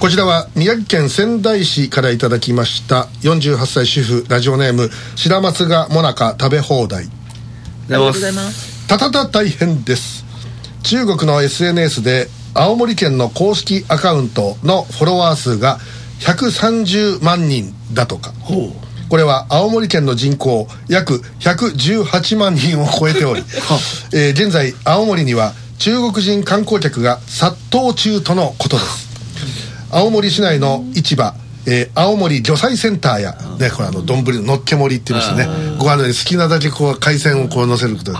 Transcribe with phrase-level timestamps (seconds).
[0.00, 7.04] こちらは宮城県仙台市からいただきました48歳主婦ラジオネーム白松がもなか食べ放題。
[7.04, 8.88] ありがとうございます。
[8.88, 10.24] たたた大変です。
[10.82, 15.78] 中国の SNS で青森県の公式アカウントのフォロワー数が
[16.20, 18.32] 130万人だとか。
[19.10, 23.42] これは青森県の人口約118万人を超えており、
[24.14, 29.08] えー現在青森には中国人観光客が殺到中とのことです。
[29.90, 31.32] 青森市内の市場、
[31.66, 35.78] えー青森魚菜センターや、ね、これあの丼ののっけ盛りって言いましてね。
[35.78, 38.18] ご飯のように好きなだけこう海鮮をこう乗せることで。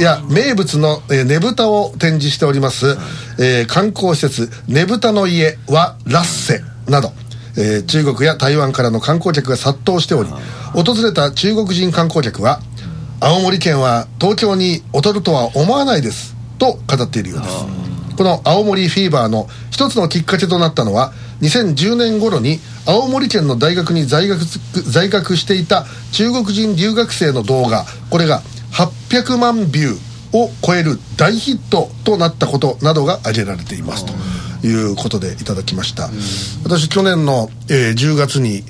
[0.00, 2.96] いや名物の、えーねぶたを展示しております、
[3.38, 7.12] えー観光施設ねぶたの家はラッセなど、
[7.56, 10.30] えー中国や台湾からの観光客が殺到しており
[10.74, 12.58] 訪れた中国人観光客は
[13.20, 17.54] 青森県は東京に劣るとは思わないですと語っているようです。
[18.16, 24.40] この青森フィーバーの一つのきっかけとなったのは2010年頃に青森県の大学に在学
[24.90, 27.84] 在学していた中国人留学生の動画。
[28.10, 28.42] これが
[28.72, 36.10] 800万ビューを超える大ヒットとなったことなどが挙げられていますということでいただきました。
[36.64, 38.64] 私去年の、えー10月に、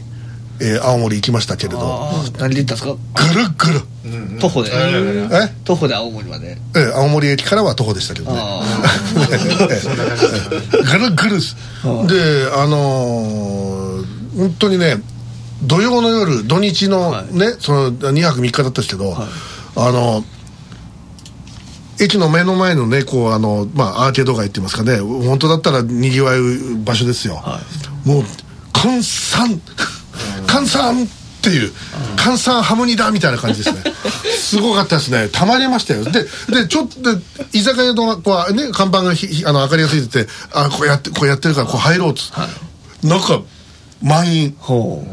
[0.61, 2.11] えー青森行きましたけれど。
[2.39, 2.95] 何で行ったんですか？
[3.34, 4.39] ぐるぐる。
[4.41, 4.70] 徒歩で？
[4.75, 5.55] え？
[5.65, 6.56] 徒歩で青森まで？
[6.77, 8.39] ええ青森駅からは徒歩でしたけどね。
[8.41, 8.62] あ
[10.83, 11.55] ぐるぐるです。
[11.84, 14.97] であのー本当にね
[15.65, 20.22] 土曜の夜土日のね、その2泊3日だったんですけど、あの
[22.00, 24.98] 駅の目の前のねこうあの、まあ、アーケード街って言いますかね。
[25.00, 26.43] 本当だったらにぎわう
[26.84, 27.43] 場所ですよ、
[28.05, 28.25] もう
[28.72, 29.61] 閑散
[30.61, 31.09] 閑散っ
[31.41, 31.73] ていう
[32.17, 33.83] 閑散ハムニだみたいな感じですね。
[34.39, 35.28] すごかったですね。
[35.28, 36.05] たまりましたよ。
[36.05, 37.20] ででちょっとで
[37.53, 43.42] 居酒屋のこう、ね、看板がひひあの明かりがついててあこうやってこうやってるからこう入ろうっつって、中
[44.03, 44.56] 満員。
[44.59, 45.06] ほ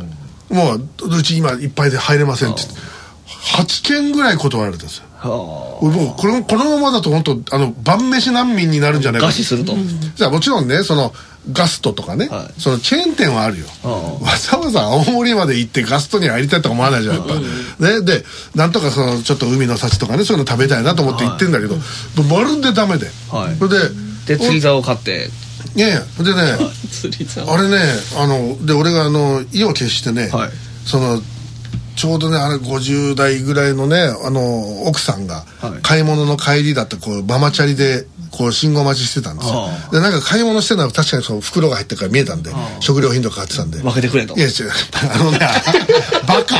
[0.50, 2.96] もううち今いっぱいで入れませんって言って。
[3.46, 5.06] 8件ぐらい断られたんですよ。
[5.82, 6.18] う。
[6.18, 9.76] このこのままだと本当あの晩飯難民になるんじゃないかあ餓死すると。
[10.16, 11.14] じゃあもちろんねその
[11.52, 12.62] ガストとかね、はい。
[12.62, 13.66] そのチェーン店はあるよ。
[13.84, 18.24] あわざわざ青森まで行ってガストに入りたいとか思わないじゃんやっぱ、ね、で
[18.56, 21.76] なんとかそのちょっと海の幸とかねそういうの食べたいなと思って行ってんだけど、
[22.30, 23.56] まるでダメで、はい。
[23.58, 23.90] それで
[24.28, 25.30] で釣り竿を買って。
[25.76, 26.58] いやいやでね
[26.90, 27.54] 釣り竿。
[27.54, 27.78] あれね
[28.18, 30.50] あので俺があの意を決してね、はい。
[30.86, 31.22] その
[31.96, 35.82] ちょうどねあれ50代ぐらいのねあの奥さんがはい。
[35.82, 38.06] 買い物の帰りだってこうママチャリで
[38.38, 39.70] こう信号待ちしてたんですよ。
[39.70, 43.80] あでなんか買い物してるのは確かにその袋が入ってるから見えたんで食料品とか買ってたんで。
[43.80, 44.36] 分けてくれと。
[44.36, 44.54] いや違う。
[45.14, 45.40] あのね
[46.28, 46.60] バカ。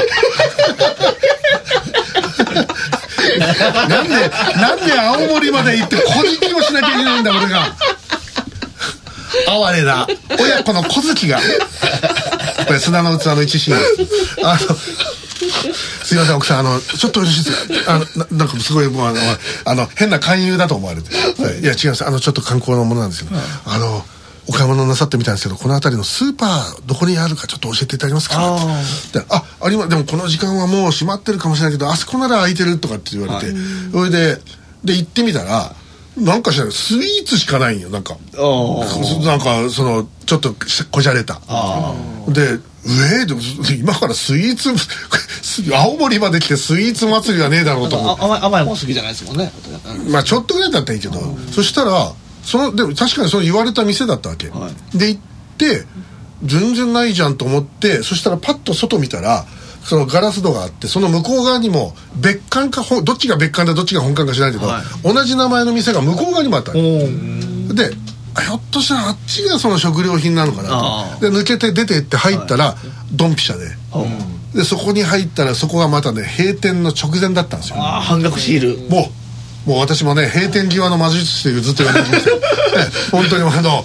[3.90, 7.76] なんでなんで青森まで行って小じきをしなきゃいけないんだ俺が。
[9.68, 10.08] 哀れだ
[10.40, 11.40] 親子の小月が。
[12.66, 13.78] これ砂の器の一シーン
[14.44, 14.60] あの
[15.50, 17.96] すいません奥さんあのちょっとよろしいですか？
[17.96, 19.20] あのななんかすごいもうあの
[19.66, 21.60] あの変な勧誘だと思われて、はい。
[21.62, 22.06] いや違います。
[22.06, 23.32] あのちょっと観光のものなんですよ、
[23.66, 24.04] あの
[24.48, 28.36] お買い物なさってみたんですけどこの辺りのスーパーどこにあるかちょっと教えていただけますか？
[28.40, 28.58] あ
[29.12, 33.54] であありまでもこの時間はもう閉まってるかもしれないけどあそこなら空いてるとかって言われて、
[33.92, 34.38] それで
[34.84, 35.74] で行ってみたら
[36.18, 38.18] なんかしらスイーツしかないんよなんか。
[38.38, 38.84] お
[39.24, 40.56] なんかそのちょっと
[40.92, 41.42] こじゃれた。
[42.30, 44.72] で上で今からスイーツ
[45.74, 49.52] 青森まで来てスイーツ祭りはねえだろうと思ってあ甘い甘いもん好きじゃないですもんね。
[50.10, 52.12] まあちょっとぐらいだったらいいけど、そしたら
[52.44, 55.22] そのでも確かにその言われた店だったわけ、はで行っ
[55.58, 55.86] て
[56.44, 59.46] 全然ないじゃんと思ってそしたらパッと外見たら
[59.86, 64.84] そのガラス戸があってその向こう側にも別館かほどっちが別館でどっちが本館か知らないけど、はい。
[65.04, 66.80] 同じ名前の店が向こう側にもあったで
[68.38, 72.76] あひょっとしたらあっちがその食料品なのかなあとで抜けて出てって入ったら、
[73.14, 73.66] ドンピシャで。
[74.54, 77.78] でそこに入ったらそこがまたね閉店の直前だったんですよ。
[77.78, 78.90] 半額シール。
[78.90, 79.25] もう
[79.66, 83.84] もう私もね閉店際の魔術師というずっと言われてますよええ本当にあの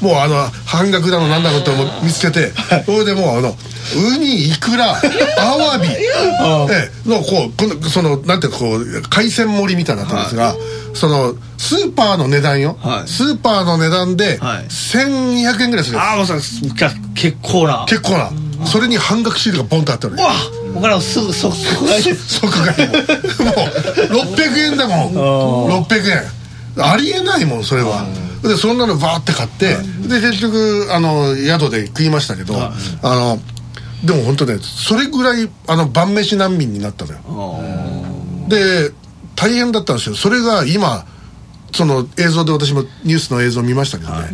[0.00, 1.70] もうあの 半額だのなんだろうって
[2.02, 2.52] 見つけて。
[2.84, 3.56] それでもうあの
[3.94, 5.00] ウニイクラ
[5.38, 10.56] アワビ、ええのこうこのそのなんていうかこう海鮮盛りみたいになったんですが、
[10.92, 13.08] そのスーパーの値段よ、はい。
[13.08, 14.64] スーパーの値段ではい。
[14.66, 16.34] 1200円ぐらいするんですああもうさ
[17.14, 17.86] 結構な。
[17.88, 18.30] 結構な
[18.64, 20.22] それに半額シールがボンとあったのよ。
[20.22, 20.32] わ
[20.74, 23.52] お金をすぐそ即買い即買いもも
[24.22, 25.84] う600円だもん。
[25.84, 26.82] 600円。
[26.84, 28.06] ありえないもんそれは。
[28.42, 29.76] でそんなのバーって買って
[30.08, 32.72] で結局あの宿で食いましたけどあ
[33.02, 33.40] の
[34.04, 37.18] でも本当ねそれぐらいあの晩飯難民になったのよ。
[38.48, 38.92] で
[39.34, 40.14] 大変だったんですよ。
[40.14, 41.06] それが今
[41.72, 44.30] その映像で私もニュースの映像見ましたけどね、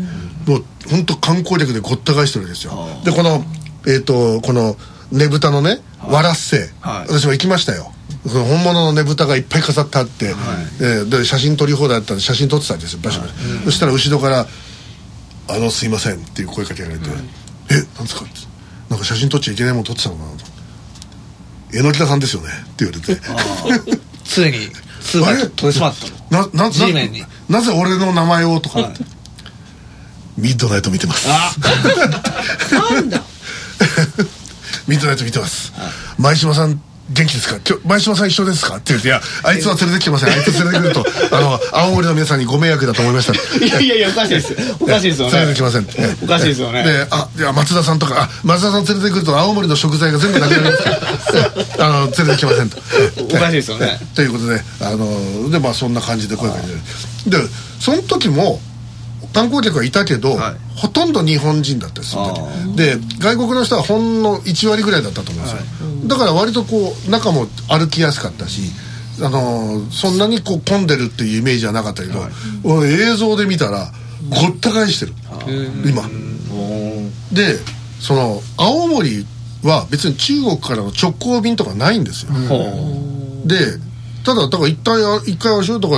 [0.46, 2.88] もう本当観光客でごった返してるわけですよ。
[3.04, 3.44] でこの
[3.86, 4.76] えっ、とこの
[5.10, 7.08] ねぶたのねわらっせ、はい。
[7.08, 7.92] 私も行きましたよ。
[8.26, 10.34] その本物のねぶたがいっぱい飾ってあって、
[10.80, 13.32] えーで写真撮り放題だったんで写真撮ってたんですよバシバシ、
[13.64, 14.46] そしたら後ろから
[15.48, 17.08] 「あのすいません」っていう声かけられて
[17.70, 18.40] 「えなんですか?」って
[18.88, 20.44] 「なんか写真撮っちゃいけないもの撮ってたのかな」と
[21.72, 23.20] 「榎田さんですよね」って言われて。
[24.24, 24.70] ついに
[25.00, 25.94] スーパーで取り締まっ
[26.30, 26.46] たの。
[26.48, 28.80] ななななぜ俺の名前をとか。
[28.80, 29.04] って、
[30.38, 31.28] ミッドナイト見てます。
[31.28, 31.54] あ
[32.94, 33.22] なんだ
[34.88, 35.72] ミッドナイト見てます。
[36.18, 36.80] 前島さん
[37.10, 37.56] 元気ですか？
[37.68, 38.76] 今日前島さん一緒ですか？
[38.76, 40.30] って言って「いやあいつは連れてきてません。
[40.32, 43.32] あいつ連れてくるとあの青森の皆さんにご迷惑だと思いました」
[43.64, 44.56] いやいやいや おかしいです。
[44.80, 45.32] おかしいですよね。
[45.38, 45.86] 連れてきません。
[46.22, 46.82] おかしいですよね。
[46.84, 50.82] であいや松田さんとかあ松田さん連れてくると青森の食材が全部なくなります。
[50.82, 50.90] か
[51.78, 52.76] らあの連れてきませんと。
[53.34, 54.00] おかしいですよね。
[54.14, 56.56] ということであのでまあそんな感じで声か
[57.24, 57.44] けてで
[57.80, 58.60] その時も
[59.32, 60.56] 観光客はいたけど、はい。
[60.76, 62.16] ほとんど日本人だったです
[62.76, 68.62] で外国の人はほんの1割ぐらいだったと思うんですよ、だから割とこう中も歩きやすかったし
[69.20, 72.20] あのそんなにこう混んでるっていうイメージはなかったけど、
[72.64, 73.92] 俺映像で見たら
[74.30, 75.12] ごった返してる。
[75.84, 76.02] 今。
[77.32, 77.58] で
[78.00, 79.26] その青森
[79.62, 83.78] は別に中国からの直行便とかないんですよ、ほで
[84.24, 85.96] ただだから一回一回足とか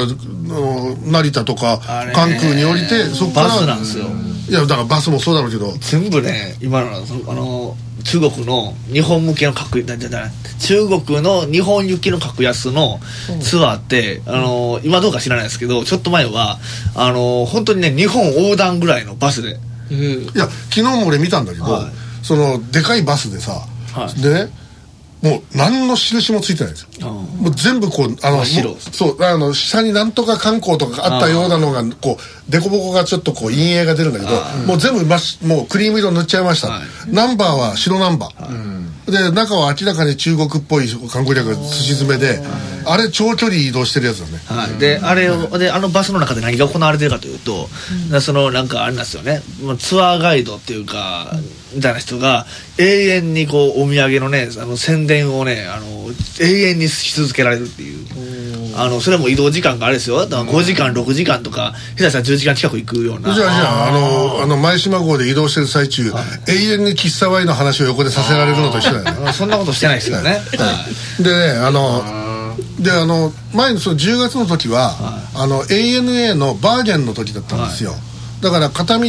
[1.07, 1.81] 成田とか
[2.15, 4.07] 関空に降りてそこからバスなんですよ。
[4.49, 5.71] いやだからバスもそうだろうけど。
[5.71, 10.27] う全部ね今のそのあの中国の日本向けの格安じゃな。
[10.27, 10.31] い
[10.61, 13.01] 中国の日本行きの格安の
[13.41, 16.59] ツアーって、あの今どうか知らないですけどちょっと前は
[16.95, 19.59] あの本当にね日本横断ぐらいのバスで。
[19.91, 19.97] うん。
[19.97, 21.93] いや昨日も俺見たんだけど、はい。
[22.23, 23.53] そのでかいバスでさ、
[23.93, 24.23] はい。
[24.23, 24.64] でね
[25.25, 27.11] もう何の印もついてないんですよ。
[27.11, 34.33] もう全部こうあのそうあの下になんとか観光とかあったようなのがこう凸凹がちょっとこう陰影が出るんだけど
[34.67, 36.83] もう全部真っしもうクリーム色塗っちゃいました、はい。
[37.09, 42.41] ナンバーは白ナンバー、で中は明らかに中国っぽい観光客がすし詰めで、
[42.87, 44.39] あれ長距離移動してるやつだね。
[44.47, 47.69] はい、であれをであのバスの中で何が行われてるかというと、
[48.11, 49.43] なそのなんかあれなんですよね。
[49.63, 51.33] まあツアーガイドっていうか
[51.75, 52.47] みたいな人が
[52.79, 55.87] 永遠にこうお土産のねあの宣伝をねあの
[56.41, 57.94] 永遠にし続けられるっていう
[58.77, 60.27] あのそれも移動時間があれですよ。
[60.27, 63.35] だから5時間6時間とか下手したら10時間近く行くような。
[63.35, 66.13] じゃあじゃああのあの前島号で移動してる最中、
[66.49, 69.29] 永遠に喫茶ワインの話を横でさせられるのと一緒だよね。
[69.29, 70.41] あそんなことしてないですよね、
[71.21, 72.03] でねあの
[72.81, 74.95] であの前のその10月の時は、
[75.35, 77.93] あの ANA のバーゲンの時だったんですよ、
[78.41, 79.05] だから片道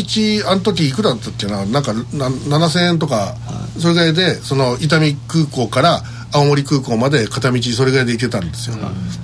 [0.48, 1.66] あの時いくらだったっけな？
[1.66, 3.36] なんかな7000円とか、
[3.80, 6.04] それぐらいでその伊丹空港から
[6.36, 8.76] 青森空港まで片道それぐらいで行けたんですよ、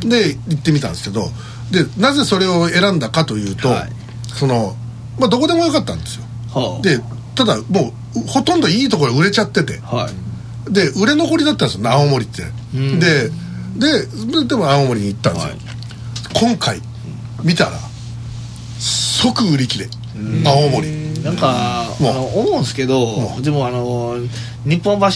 [0.02, 1.30] で行ってみたんですけど
[1.72, 3.90] でなぜそれを選んだかというと、はい。
[4.34, 4.76] その
[5.20, 6.24] まあどこでもよかったんですよ。
[6.54, 6.82] はあ。
[6.82, 7.00] で
[7.36, 9.80] ただもうほとんどいいところ売れちゃってて。
[9.80, 10.74] はい。
[10.74, 12.44] で売れ残りだったんですよ青森って、
[12.78, 13.00] ん。
[13.00, 13.30] で
[13.78, 15.60] でででも青森に行ったんですよ、はい。
[16.34, 16.82] 今回
[17.44, 17.72] 見たら
[18.80, 19.90] 即売り切れ、
[20.46, 20.88] 青森
[21.24, 24.16] なんかあもうの思うんですけどもうでもあの
[24.66, 25.10] 日本橋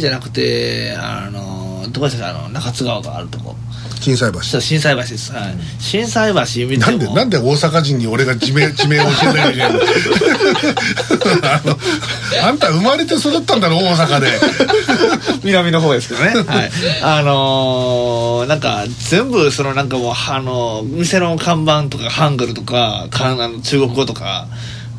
[0.00, 3.54] じゃなくてあのどこでしたあの中津川があるとこ。
[4.00, 4.40] 心斎橋。
[4.40, 6.90] 心斎橋です、はい、心斎橋見ても。
[6.90, 9.80] なんでなんで大阪人に俺が地名 地名を教えなきゃいけないの
[12.48, 14.28] あんた生まれて育ったんだろ大阪で。
[15.44, 16.30] 南の方ですけどね。
[16.46, 16.70] はい。
[17.02, 24.46] あのーなんか全部そのなんかもうあの店の看板とかハングルとかかあの中国語とか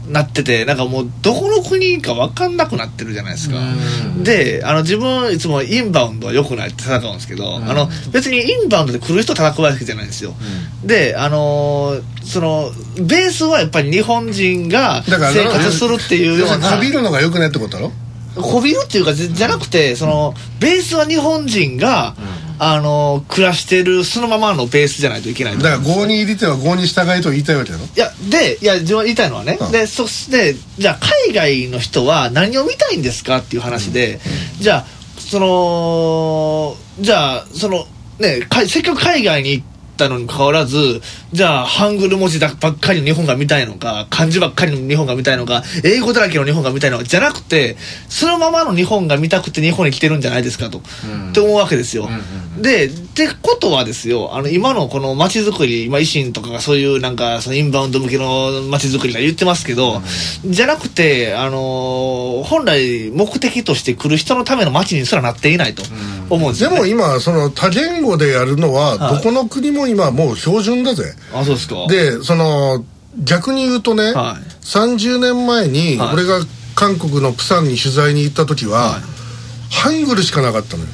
[0.10, 3.56] なっててなんかもうどこの国か分かんなくなってるじゃないですか。
[4.22, 10.34] であの自分いつもインバウンドは良くないって戦うんですけど、あの別にインバウンドで来る人叩くわけじゃないんですよ、
[10.84, 16.72] であのーそのベースはやっぱり日本人が生活するっていうような。
[16.76, 17.92] こびるのがよくないってことだろ
[18.36, 22.16] こびるっていうかじじゃなくてそのベースは日本人が、
[22.72, 27.84] あの暮らしてるそのままのベースじゃないといけないだから郷に入りては郷に従いと言いたいわけだろ？
[27.86, 29.72] いやでいや自分は言いたいのはね、うん。
[29.72, 34.20] でそしてじゃあ海外の人は何を見たいんですかっていう話で、
[34.60, 34.86] じゃあ
[35.20, 37.86] そのじゃあその
[38.20, 47.78] ねかせっかく海外に行ったのにかかわらずじゃあハングル文字ばっかりの日本が見たいのか漢字ばっかりの日本が見たいのか英語だらけの日本が見たいのかじゃなくて
[48.10, 50.82] そのままの日本が見たくて日本に来てるんじゃないですかと、っ
[51.34, 52.10] て思うわけですよ、
[52.62, 60.02] でってことはですよ、あの、今のこの街づくり、今維新とかがそういうなんか、そのインバウンド向けの街づくりが言ってますけど、
[60.44, 65.84] じゃなくて、あのー本来目的として来る人のための街にすらなっていないと
[66.30, 66.76] 思うんですよ、ね。
[66.76, 69.16] でも今その多言語でやるのははい。
[69.18, 71.88] どこの国も今もう標準だぜ、あ、そうですか。
[71.88, 72.84] でその
[73.24, 74.66] 逆に言うとね、はい。
[74.66, 76.14] 30年前にはい。
[76.14, 76.40] 俺が
[76.76, 79.02] 韓国のプサンに取材に行った時は、はい。
[79.72, 80.90] ハングルしかなかったのよ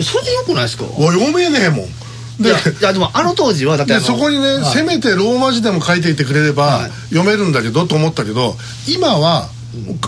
[0.00, 0.84] それでよくないですか？
[0.96, 1.86] お読めねえもん。
[1.86, 1.88] い
[2.40, 4.64] でや、いやでもあの当時は、だってそこにね、はい。
[4.64, 6.90] せめてローマ字でも書いていてくれれば、はい。
[7.10, 8.54] 読めるんだけどと思ったけど
[8.88, 9.48] 今は、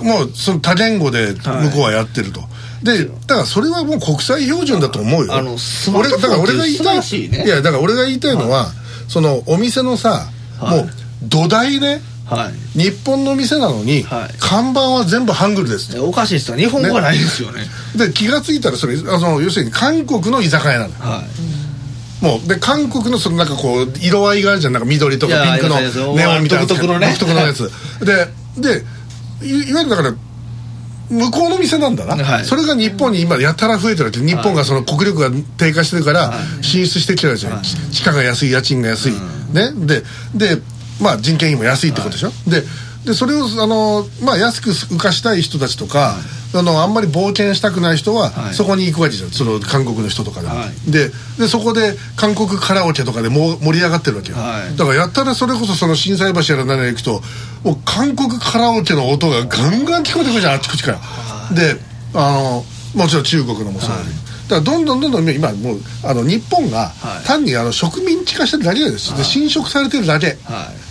[0.03, 2.41] もうその多言語で向こうはやってると、
[2.83, 5.35] でだからそれはもう国際標準だと思うよ。
[5.35, 7.45] あのスマートフォン俺だから俺が言いたいって素晴らしいね。
[7.45, 8.69] いやだから俺が言いたいのは、
[9.09, 10.29] そのお店のさ、
[10.61, 10.79] はい。
[10.79, 10.91] もう
[11.25, 12.79] 土台ねはい。
[12.79, 14.35] 日本の店なのに、はい。
[14.39, 15.97] 看板は全部ハングルです。
[15.97, 16.57] えおかしいですよ。
[16.57, 17.63] 日本語がないですよね。
[17.97, 20.95] で気が付いたらそれあの要するに韓国の居酒屋なの。
[20.95, 22.25] よはい。
[22.25, 24.73] もうで韓国のそのなんかこう色合いがあるじゃん。
[24.73, 25.81] なんか緑とかピンクの
[26.15, 27.09] ネオンみたいな独特のね。
[27.09, 27.71] 独特のやつ。
[28.01, 28.85] でで
[29.43, 30.15] いいわゆるだから
[31.11, 32.45] 向こうの店なんだな、はい。
[32.47, 34.21] それが日本に今やたら増えてるわけ。
[34.21, 39.13] 日本がその国力が低下してるから進出してきてるじゃん、ち地価が安い家賃が安い、
[39.53, 39.73] ね。
[39.77, 40.03] で
[40.35, 40.63] で
[41.01, 42.63] まあ人件費も安いってことでしょ、で
[43.05, 46.17] でそれをあの、まあ、安く浮かしたい人たちとか、
[46.55, 48.55] あのあんまり冒険したくない人は、はい。
[48.55, 49.31] そこに行くわけじゃん。
[49.31, 50.91] その韓国の人とかでも、はい。
[50.91, 54.77] ででそこで韓国カラオケとかでもう盛り上がってるわけよ、はい。
[54.77, 57.21] だからやったらそれこそその心斎橋やら何やら行くと
[57.63, 60.53] もう韓国カラオケの音がガンガン聞こえてくるじゃん。
[60.55, 60.99] あっちこっちから、
[61.55, 61.77] で
[62.15, 64.15] あのもちろん中国のもそうだけど、
[64.49, 67.27] だからどんどんどんどん今もうあの日本がはい。
[67.27, 70.37] 単にあの植民地化してるだけです、で侵食されてるだけ、はい。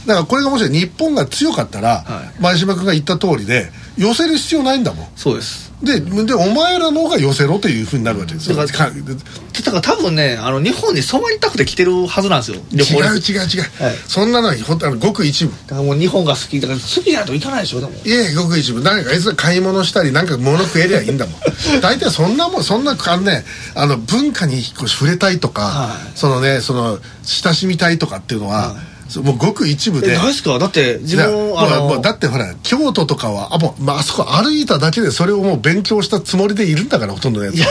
[0.07, 2.41] だからこれがもし日本が強かったら、はい。
[2.41, 5.07] 前島君が言った通りで寄せる必要ないんだもん。
[5.15, 5.71] そうです。
[5.83, 8.55] ででお前らの方が寄せろというふうになるわけですよ。
[8.55, 12.61] だからかだから多分ね、あの、日本に染まりたくて来てるはずなんですよ。
[12.71, 13.95] 違う違う違う、はい。
[14.07, 15.51] そんなのはほんとあのごく一部。
[15.67, 17.91] だからもう日本が好きだから好きじゃないと行かないでしょでも。
[17.91, 18.81] いやごく一部。
[18.81, 21.35] 何かあいつが買い物したりなんか物食えりゃいいんだもん。
[21.81, 23.43] 大体そんなもんそんなあのね
[23.75, 26.17] あの文化にこう触れたいとか、はい。
[26.17, 28.75] そのねその親しみたいとかっていうのは、
[29.13, 29.23] そう。
[29.23, 30.13] もうごく一部で。
[30.13, 30.57] え何ですか？
[30.59, 37.59] だって自だ分もうもだってほら京都とかはあもう、まああそこ歩いただけでそれをもう勉強したつもりでいるんだからほとんどのやつ。
[37.59, 37.67] は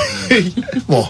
[0.87, 1.09] も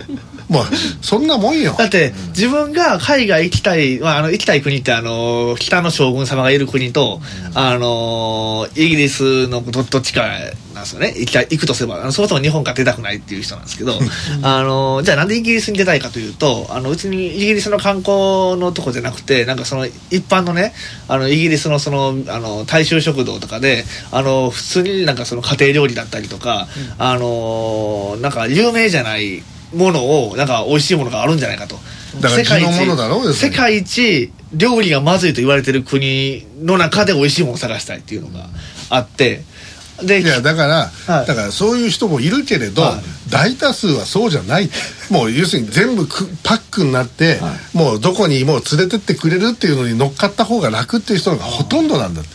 [0.48, 0.64] うもう
[1.00, 1.74] そんなもんよ。
[1.78, 7.20] だって自分が海外行きたい、まあ、あの行きたい国ってあの北の将軍様がいる国と、
[7.54, 10.26] あのイギリスのどどっちか
[10.82, 11.14] なんですよね。
[11.16, 13.98] 行きたい行くとすればあのそもそも日本から出たくないっていう人なんですけど
[14.42, 20.74] あのじゃあなんでイギリスに出たいかというとあのうちにイギリスの観光のとこじゃなくてなんかその一般のね
[21.08, 26.66] あのイギリスのそのあの大衆食堂とかであの普通になんかその家庭料理だったりとか、
[26.98, 29.42] あのなんか有名じゃない
[29.74, 31.76] ものをなんか美味しいものがあるんじゃないかと。
[32.20, 38.48] だから地のものだろうよそれ世界一料理がまずいと言われてる国の中で美味しいものを探したいっていうのが
[38.90, 39.42] あって
[40.02, 41.26] でいやだから、はい。
[41.26, 43.30] だからそういう人もいるけれど、はい。
[43.30, 44.70] 大多数はそうじゃない。
[45.10, 47.40] もう要するに全部くパックになって、
[47.74, 52.30] もうどこにもう連れてってくれるっていうのに乗っかった方が楽っていう人がほとんどなんだって。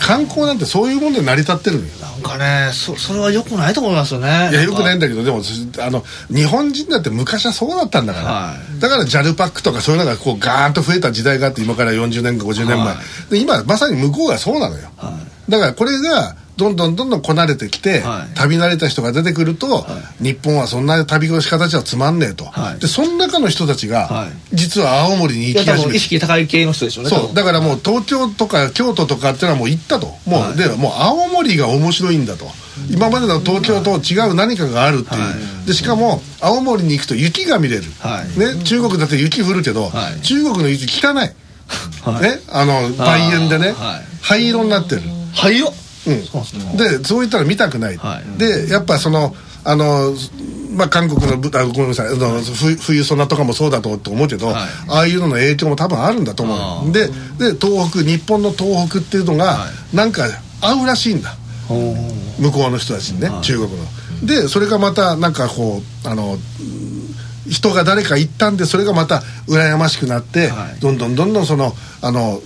[0.00, 1.90] 観光なんてそういうもんで成り立ってるのよ。
[2.00, 4.50] なんかねそそれは良くないと思いますよね。
[4.52, 5.42] いやよくないんだだけどでも
[5.80, 12.96] あの日本人だって昔はそうだったんだから、はだから JAL パックとかそういうのがこうガーンと増えた時代があって今から40年か50年前、は
[13.30, 18.34] で今まさに向こうがそうなのよ、はだからこれがどんどんどんどんこなれてきて、はい。
[18.34, 19.86] 旅慣れた人が出てくると、
[20.20, 22.80] 日本はそんな旅の仕方じゃつまんねえと、はい。
[22.80, 24.28] でその中の人たちが、はい。
[24.52, 25.98] 実は青森に行き始めて。
[25.98, 27.34] 識高い系の人でしょうねそう。
[27.34, 30.06] だからもう東京とか京都とかっていうのはもう行ったと。
[30.26, 30.56] もう、はい。
[30.56, 32.46] でもう青森が面白いんだと。
[32.90, 35.32] 今までの東京と違う何かがあるっていう、は
[35.66, 38.38] でしかも青森に行くと雪が見れる、はい。
[38.38, 40.20] ね、中国だって雪降るけど、はい。
[40.22, 42.22] 中国の雪汚い、はい。
[42.22, 43.74] ね、あの梅園でね、はい。
[44.22, 45.02] 灰色になってる、
[45.34, 45.72] はいよ
[46.06, 48.38] うん、でそういったら見たくない、はい。
[48.38, 49.34] でやっぱその
[49.64, 50.12] あの
[50.76, 52.08] まあ韓国のぶあごめんなさい。
[52.08, 54.56] あの冬冬ソナとかもそうだと思うけど、はい。
[54.88, 56.92] ああいうのの影響も多分あるんだと思う。
[56.92, 57.08] で
[57.38, 60.24] で東北日本の東北っていうのが、はなんか
[60.60, 61.36] 合うらしいんだ。
[61.68, 63.42] 向こうの人たちにね、はい。
[63.42, 63.84] 中国の。
[64.26, 67.14] でそれがまたなんかこうあのうん
[67.46, 70.80] 人が誰か行ったんでそれがまた羨ましくなって、はい。
[70.80, 72.40] どんどんどんどんそのあの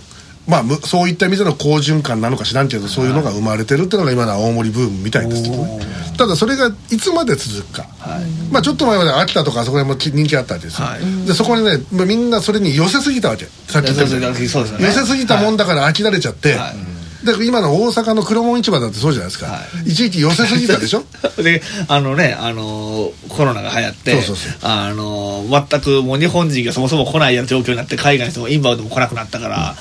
[0.49, 5.81] まあむそういった意味での好循環なのか知らんけどそういうのが生まれてるっていうのが今の青森ブームみたいですけどね
[6.17, 8.25] ただそれがいつまで続くか、はい。
[8.50, 11.26] まあちょっと前まで秋田とかあそこら辺も人気あったわけですよ、はい。
[11.26, 13.45] でそこにねまあみんなそれに寄せすぎたわけ。
[13.69, 14.87] さっき言ったみたいにそうですよね。
[14.87, 17.26] 寄せすぎたもんだから飽きられちゃって、はい。
[17.26, 19.93] で今の大阪の黒門市場だってそうじゃないですか、、はい。
[19.93, 21.05] ちいち寄せすぎたでしょ？
[21.43, 24.23] であのねあのコロナが流行って
[24.62, 29.76] あの全くもう日本人がそもそも来ないような状況になって海外の人もインバウンドも来なくなったから、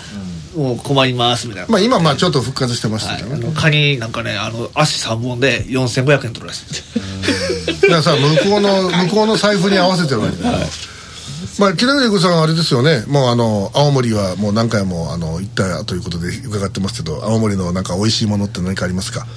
[0.58, 7.82] もう困りますみたいな、まあ今まあちょっと復活してましたはい、けどね、あのカニなんかねあの足3本で4500円取るらしいです。
[7.84, 10.58] だからさ向こうの向こうの財布に合わせてるわけだよ、
[11.60, 13.04] まあ木田子さんはあれですよね。
[13.08, 19.28] もうあの青森はもう何回もあの行ったということで伺ってますけど青森のなんか美味しいものって何かありますか？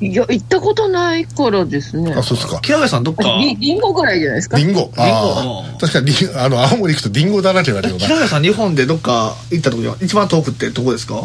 [0.00, 2.12] いや、行ったことないからですね。
[2.14, 2.60] あそうですか。
[2.60, 3.24] 木上さんどっか？
[3.40, 4.56] りりんごぐらいじゃないですか？
[4.56, 4.92] リンゴ？
[4.96, 5.64] あリンゴ。
[5.76, 11.22] あ確かにリンあの青森行くとリンゴだらけだけどな木上さん日本でどっか行った時は一番遠くってどこですか？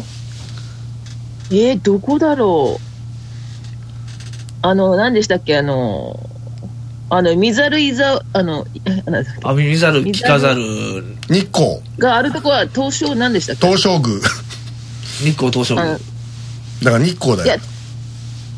[1.52, 2.84] えー、どこだろう。
[4.66, 6.18] あの、何でしたっけ、あの、
[7.10, 9.32] あの、見ざるいざ、あの、えなんだっけ？
[9.44, 10.64] あ見ざる聞かざる
[11.30, 11.80] 日光。
[12.00, 13.68] があるとこは東証何でしたっけ？
[13.68, 14.20] 東照宮。
[15.20, 16.00] 日光東照あ宮の
[16.84, 17.60] だから日光だよ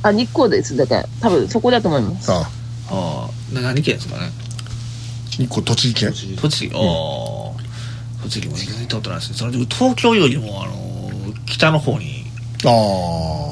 [0.07, 0.75] あ、日光です。
[0.77, 2.31] だから、多分そこだと思います。
[2.31, 2.49] ああ。
[2.91, 4.29] あな何県ですかね？
[5.31, 6.13] 日光栃木県。
[6.41, 6.75] 栃木。
[6.75, 8.23] ああ。
[8.23, 9.37] 栃木も行ったことないですね。
[9.37, 12.23] それで東京よりもあの北の方に。
[12.65, 12.69] あ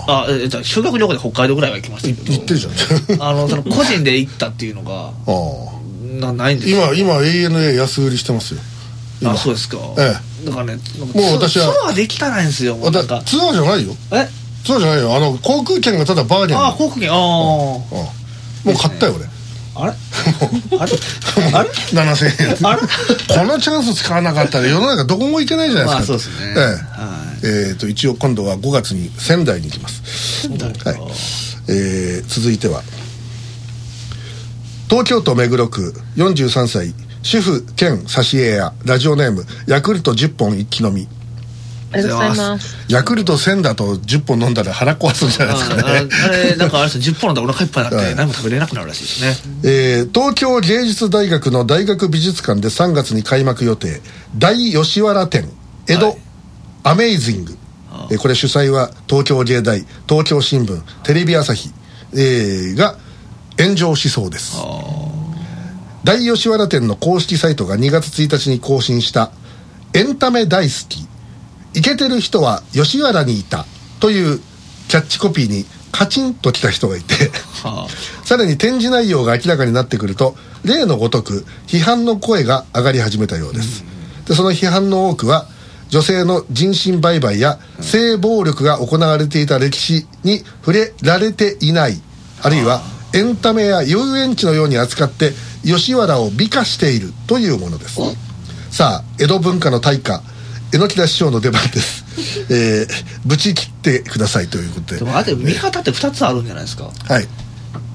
[0.08, 0.22] あ。
[0.26, 3.22] あえじゃあ修学旅行で北海道ぐらいは行きましたけど行ってるじゃん。
[3.24, 5.74] あのその個人で行ったっていうのが ああ。
[6.20, 8.60] なないんですよ今今 ANA 安売りしてますよ。
[9.22, 9.32] 今。
[9.32, 9.78] あそうですか。
[9.98, 10.78] えだからね
[11.14, 13.16] もう私はツツアーできたないんですよもうなんか。
[13.16, 13.96] だツアーじゃないよ。
[14.12, 14.28] え？
[14.64, 15.16] ツアーじゃないよ。
[15.16, 17.12] あの航空券がただバーゲンああ航空券。
[17.12, 17.22] ああうん。
[17.22, 17.82] も
[18.68, 19.26] う買ったよ俺。
[19.76, 19.94] あれ？
[20.80, 20.92] あれ？
[21.54, 22.68] あれ？7000円。
[22.68, 22.82] あれ？
[22.82, 25.98] このチャンス使わなかったら世の中どこも行けないじゃないですか。
[25.98, 26.54] まあそうですね。
[26.56, 26.78] えはい。
[27.44, 30.48] ええーと一応今度は5月に仙台に行きます。
[30.48, 30.56] は
[30.94, 30.98] い。
[31.70, 32.82] えー続いては。
[34.90, 36.94] 東京都目黒区43歳
[37.24, 41.08] 主婦兼挿絵屋ラジオネームヤクルト10本一気飲み
[41.94, 42.76] ありがとうございます。
[42.90, 45.84] ヤクルト1000だと10本飲んだら腹壊すんじゃないですかね。
[45.86, 48.16] あれなんかあれです10本飲んだらお腹いっぱいになってはい。
[48.16, 49.60] 何も食べれなくなるらしいですね。
[49.64, 54.02] えー東京芸術大学の大学美術館で3月に開幕予定。
[54.38, 55.50] 大吉原展
[55.88, 56.18] 江戸、はい。
[56.84, 57.58] アメイジング、
[58.12, 61.72] えーこれ主催は東京芸大東京新聞テレビ朝日、
[62.14, 62.98] えーが
[63.60, 64.58] 炎上しそうです。
[66.04, 69.32] 大吉原展の公式サイトが2月1日に更新した
[69.94, 71.08] 「エンタメ大好き
[71.74, 73.66] イケてる人は吉原にいた」
[74.00, 74.40] という
[74.88, 77.32] キャッチコピーにカチンときた人がいて。
[77.64, 77.88] は
[78.26, 83.84] さらに展示内容が明らかになってくると例のごとく批判の声が上がり始めたようです、
[84.28, 85.48] でその批判の多くは
[85.90, 92.02] 女性の人身売買や性暴力が行われていた歴史に触れられていない
[92.42, 92.82] あるいは
[93.14, 95.34] エンタメや遊園地のように扱って
[95.64, 98.00] 吉原を美化しているというものです。
[98.72, 100.24] さあ江戸文化の大家
[100.74, 102.04] 榎木田師匠の出番です。
[102.50, 102.88] えー、
[103.26, 104.96] ぶち切ってくださいということで。
[104.96, 106.90] あでもあと見方って2つあるんじゃないですか？
[107.08, 107.28] はい。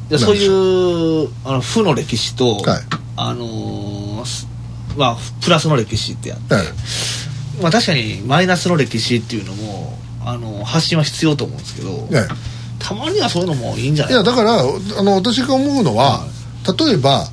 [0.09, 2.83] でそういうあの負の歴史と、はい。
[3.17, 4.47] あのーす
[4.97, 6.67] まあプラスの歴史ってあって、はい。
[7.62, 12.29] まあ確かにマイナスの歴史っていうのもあの発信は必要と思うんですけど、はい。
[12.79, 14.14] たまにはそういうのもいいんじゃない？
[14.14, 16.27] いやだからあの私が思うのは、
[16.79, 17.29] 例えば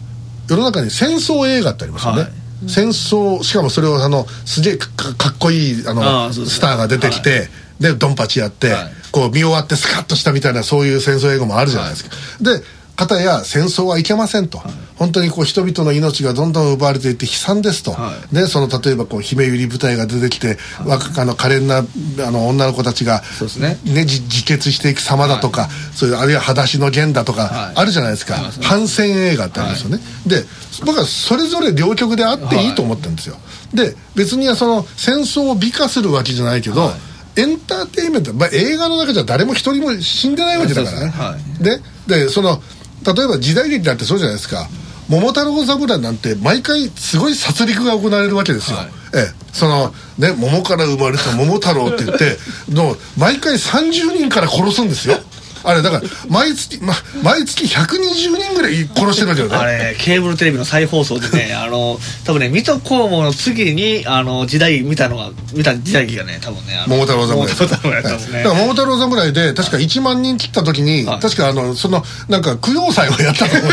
[0.49, 2.31] 世の中に戦争映画ってありますよね、はい
[2.67, 7.49] 戦争しかもそれをあのすげえかかっこいいあのスターが出てきて、
[7.79, 8.91] でドンパチやって、はい。
[9.11, 12.09] こう見終わってスカッとしたみたいなそういう戦争映画もあるじゃないですか、
[12.41, 12.61] で
[12.97, 14.61] 片や戦争はいけませんと、
[14.97, 21.83] 本当にこう人々の命がどんどん奪われていって悲惨ですと、はでその例えばこう姫百合部隊が出てきて、若あの可憐な
[22.25, 23.21] あの女の子たちが
[23.59, 23.77] ね。
[23.83, 27.73] ね、じ自決していく様だとか、そういうあるいは裸足の弦だとか、はい。
[27.75, 30.43] あるじゃないですか、反戦映画ってありますよね、で
[30.85, 33.37] 僕はそれぞれ両極であっていいと思ってるんですよ、
[33.73, 37.41] で別にはその戦争を美化するわけじゃないけど、はい。
[37.41, 41.01] エンターテインメント、まあ、映画の中じゃ誰も一人も死んでないわけだから。
[41.01, 41.07] ね。
[41.09, 42.61] はででその
[43.05, 44.67] 例えば時代劇だってそうじゃないですか
[45.09, 48.87] 桃太郎侍なんて毎回すごい殺戮が行われるわけですよ、はい。
[49.13, 52.37] ええ、そのね桃から生まれた桃太郎って言って
[52.69, 55.19] の毎回30人から殺すんですよ
[55.65, 59.55] あれだから毎月、ま、毎月120人ぐらい殺してるわけよね。
[59.55, 66.83] あれケーブルテレビの再放送でね あの多分ね水戸黄門の次にあの時代見たのが見た時代劇がね多分ね。
[66.87, 71.19] 桃太郎侍桃太郎やったんですね、だから桃太郎侍で確か1万人切った時に、はい。
[71.19, 73.71] 確かあのそのなんか供養祭をやったと思う。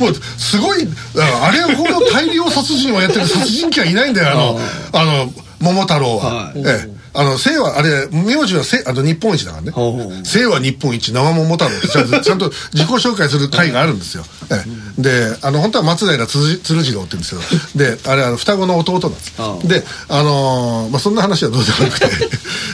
[0.00, 0.86] もうすごい
[1.18, 4.30] ああれほど大量殺人をやってる殺人鬼はいないんだよ。
[4.30, 4.60] あの
[4.92, 6.58] あの桃太郎は、はい。
[6.58, 9.72] ええあの姓はあれ名字はせあの日本一だからね。
[9.72, 14.64] 姓は日本一生桃太郎ってちゃんと ちゃんと自己紹介する会があるんですよ、え
[14.98, 15.02] え。
[15.02, 22.10] であの本当は松平鶴鶴次郎って言うんですけどであれあの双子の弟なんですであのーまあそんな話はどうでもなくて。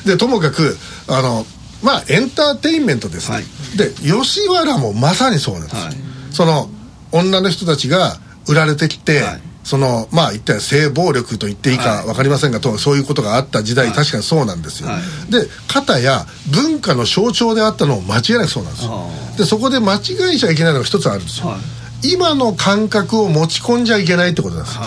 [0.04, 0.76] でともかく
[1.08, 1.46] あの
[1.82, 3.44] まあエンターテインメントですね、はい。
[3.76, 5.96] で吉原もまさにそうなんです、はい。
[6.32, 6.70] その
[7.12, 12.06] 女の人たちが売られてきて、はいそのまあ一体性暴力と言っていいかはい。
[12.06, 13.96] 分かりませんが、とそういうことがあった時代、はい。
[13.96, 18.92] 確かにそうなんですよ、はで片や文化の象徴であったのも間違いなくそうなんですよ。
[19.34, 21.58] あでそこで間違えちゃいけないのが一つあるんですよ、は
[22.04, 24.78] 今の感覚を持ち込んじゃいけないってことなんです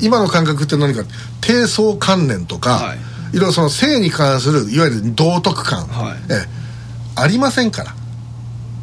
[0.00, 1.04] 今の感覚って何か
[1.40, 2.98] 低層観念とか、はい。
[3.36, 6.16] い、ろいろその性に関するいわゆる道徳観、はい。
[6.30, 6.58] ええ
[7.20, 7.94] ありませんから。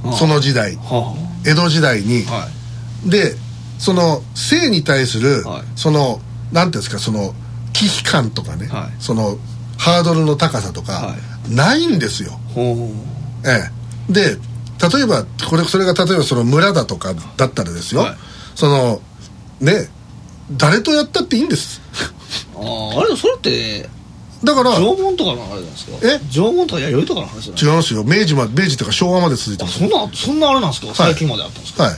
[0.05, 0.75] あその時代。
[0.75, 2.25] は江戸時代に、
[3.05, 3.35] で
[3.77, 5.63] その性に対する、はい。
[5.75, 7.33] そのなんていうんですかその
[7.73, 9.01] 危機感とかね、はい。
[9.01, 9.37] その
[9.77, 11.15] ハードルの高さとか、は
[11.49, 12.89] ないんですよ、ほ
[13.45, 13.69] え
[14.09, 14.21] え、で
[14.93, 18.15] 例えばこれそれが例えばその村だとかだったらですよ、はい。
[18.55, 19.01] その
[19.59, 19.89] ね
[20.51, 21.81] 誰とやったっていいんです。
[22.55, 23.89] うあああれそれって
[24.43, 25.97] だから縄文とかのあれなんですか？
[26.03, 26.19] え？
[26.31, 28.03] 縄文とか弥生とかの話違いますよ。
[28.03, 29.83] 明治ま明治とか昭和まで続いてます。
[29.83, 30.93] あそんなそんなあれなんですか？
[30.93, 31.83] 最近まであったんですか？
[31.83, 31.95] はい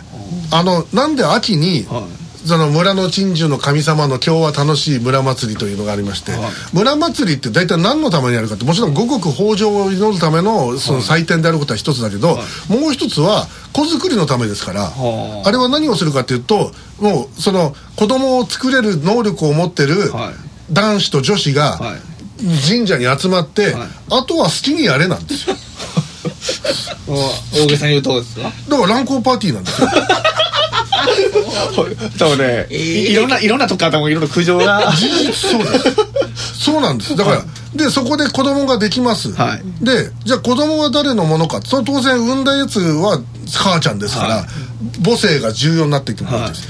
[0.51, 2.27] あのなんで秋に、はい。
[2.47, 6.41] その村の鎮守の神様の今日は楽しい村祭りというのがありまして、はい。
[6.71, 12.37] 村祭りって大体何のためにやるかってもちろん五穀豊穣を祈るためのその祭典であることは一つだけど、
[12.69, 15.49] もう一つは子作りのためですから、はあ。
[15.49, 20.73] あれは何をするかっていうともうその子供を作れる能力を持ってるはい。
[20.73, 21.99] 男子と女子がはい。
[22.69, 23.87] 神社に集まって、はい。
[24.11, 25.55] あとは好きにやれなんですよ
[27.53, 29.87] 大げさに言うとですかだから乱交パーティーなんですよ。
[32.19, 34.91] 多分ね、いいろんないろんなとこからもいろんな苦情が。
[34.91, 35.79] 事実そうで
[36.35, 36.63] す。
[36.65, 37.15] そうなんです。
[37.15, 37.43] だから、
[37.75, 39.85] でそこで子供ができます、はい。
[39.85, 41.61] でじゃあ子供は誰のものか。
[41.63, 43.21] その当然産んだやつは
[43.53, 44.45] 母ちゃんですから、はい。
[45.03, 46.67] 母性が重要になっていくわけです、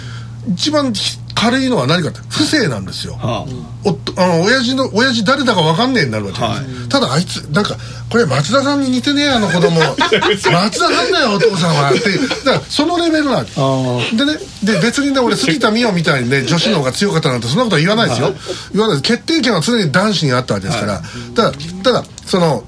[0.54, 0.94] 一番
[1.38, 3.46] 軽いのは何かって不正なんですよ、は
[3.86, 6.90] おっとあの親父の親父誰だか分かんねえになるわけです、はい。
[6.90, 7.78] ただあいつなんか
[8.10, 9.80] これ松田さんに似てねえあの子供。
[10.10, 13.56] 松田さんだよお父さんはってだからそのレベルなんです。
[13.60, 18.34] あでねで別にね俺杉田美桜みたいにね女子の方が強かったなんてそんなことは言わないですよ、
[18.74, 19.14] 言わないです。
[19.14, 21.02] 決定権は常に男子にあったわけですから、
[21.36, 21.52] ただ
[21.84, 22.64] ただその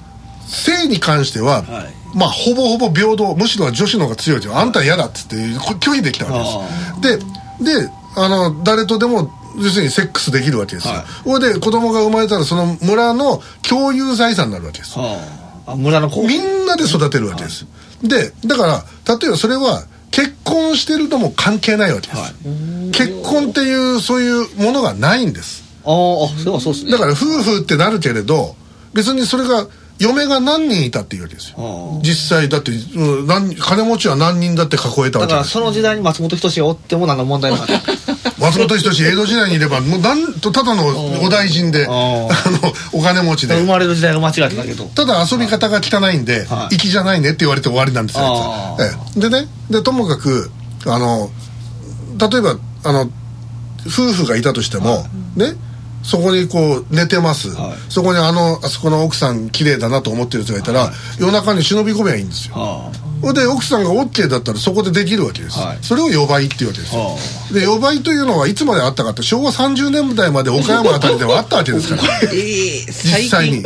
[0.48, 2.00] 性に関しては、はい。
[2.14, 4.58] まあほぼほぼ平等むしろ女子の方が強いですよ。
[4.58, 6.44] あんた嫌だっつってこ拒否できたわ
[7.02, 7.20] けです。
[7.64, 11.06] でであの誰とでも要するにセックスできるわけですよ、はい。
[11.24, 14.98] それで子供が生まれたらその村の共有財産になるわけです。
[14.98, 15.18] あ、は
[15.68, 17.66] あ、あ村の子みんなで育てるわけです、
[18.04, 22.34] でだから例えばそれは結婚してるのも関係ないわけです、はい。
[22.92, 25.64] 結婚っていうそういうものがないんです。
[25.86, 26.92] あーあそうそうですね。
[26.92, 28.56] だから夫婦ってなるけれど
[28.94, 29.68] 別にそれが
[30.00, 32.00] 嫁が何人いたっていうわけですよ。
[32.02, 37.68] 実際だって、うん、何金持ちは何人だって囲えたわけだからその時代に松本人志がおっても何の問題もない
[38.40, 40.88] 松本人志江戸時代にいればもうなんとただの
[41.22, 42.30] お大臣で あの
[42.94, 43.56] お金持ちで。
[43.56, 44.86] 生まれる時代が間違ってたけど。
[44.86, 46.76] ただ遊び方が汚いんではい。
[46.78, 49.20] 粋じゃないねって言われて終わりなんですよええ。
[49.20, 50.50] でねでともかく
[50.86, 51.30] あの
[52.18, 53.10] 例えばあの
[53.86, 55.56] 夫婦がいたとしても、ね
[56.10, 57.74] そこにこう寝てます、はい。
[57.88, 62.56] そこにあのあそこの奥さん綺麗だなと思ってる人がいたら、夜中に忍び込めばいいんですよ。
[62.56, 62.92] は
[63.22, 65.78] それで奥さんが OK だったらそこでできるわけです、はい。
[65.84, 67.02] それを予売っていうわけですよ。
[67.02, 67.18] は
[67.54, 72.04] で予売というのはいつまであったかって昭和30年代まで岡山あたりではあったわけですから。
[72.34, 73.64] ええ実際に。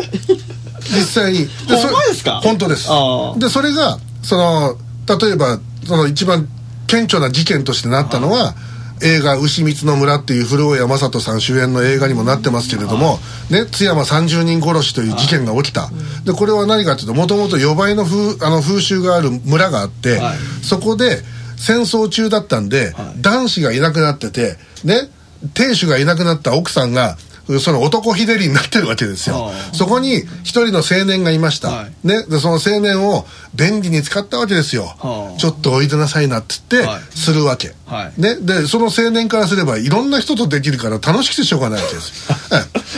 [0.83, 1.39] 実際に。
[1.39, 1.47] で
[1.81, 2.41] そですか？
[2.43, 2.87] 本当です。
[2.89, 3.39] ああ。
[3.39, 4.77] でそれがその
[5.07, 6.49] 例えばその一番
[6.87, 8.55] 顕著な事件としてなったのは、
[9.03, 15.91] 映画「牛光の村」っていう古谷正人さん主演の映画にもなってますけれども、ね、津山30人殺しという事件が起きた、
[16.23, 20.37] でこれは何かというともともと予売の風あの風習がある村があって、はい。
[20.63, 21.21] そこで
[21.57, 25.09] 戦争中だったんで、男子がいなくなっててね
[25.53, 27.17] 亭主がいなくなった奥さんが
[27.59, 29.35] その男ひでりになってるわけですよ。
[29.35, 29.75] はあ。
[29.75, 32.07] そこに一人の青年がいました、はい。
[32.07, 35.37] ね、でその青年を便利に使ったわけですよ、はあ。
[35.37, 37.01] ちょっとおいでなさいなって言って、はい。
[37.17, 38.21] するわけ、はい。
[38.21, 42.29] ね、でその青年からすればいろんな人とできるから楽しくてしょうがないわけです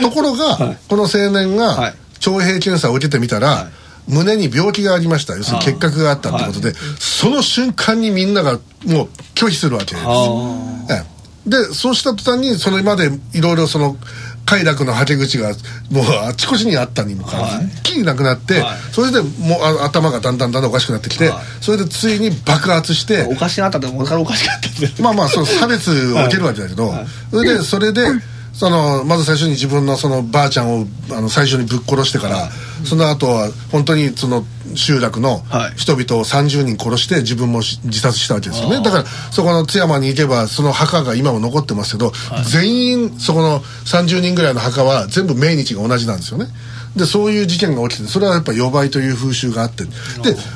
[0.00, 1.94] ところが、この青年はがい。
[2.20, 3.66] 徴兵検査を受けてみたら、はい。
[4.08, 5.34] 胸に病気がありました。
[5.34, 8.52] 要するに結核があったってことで、その瞬間にみんなが
[8.84, 10.06] もう拒否するわけです、
[11.44, 13.96] でそうした途端にそれまでいろいろその
[14.46, 15.50] 快楽のはけ口が
[15.90, 17.66] もうあちこちにあったにもかかわらず、はい。
[17.66, 18.78] 一気になくなって、はい。
[18.92, 19.30] それでもう
[19.82, 21.44] あ頭がだんだんだんだんおかしくなってきて、はい。
[21.60, 24.68] それでついに爆発しておかしなったってからおかしかった。
[24.68, 26.94] んでまあまあその差別を受けるわけだけど、
[27.30, 28.06] それでそれで
[28.52, 32.48] そのまず最初に自分のそのばあちゃんをあの最初にぶっ殺してから、
[32.84, 34.44] その後は本当にその
[34.76, 35.72] 集落のはい。
[35.76, 38.82] 人々を30人殺して自分もし自殺したわけですよね。
[38.82, 42.12] だからそこの津山に行けばその墓が今も残ってますけど、
[42.50, 46.46] 全員そこの30人ぐらいの墓は全部命日が同じなんですよね。
[46.96, 49.84] でそういう事件が起きてそれはやっぱ予売という風習があって。
[49.84, 49.90] で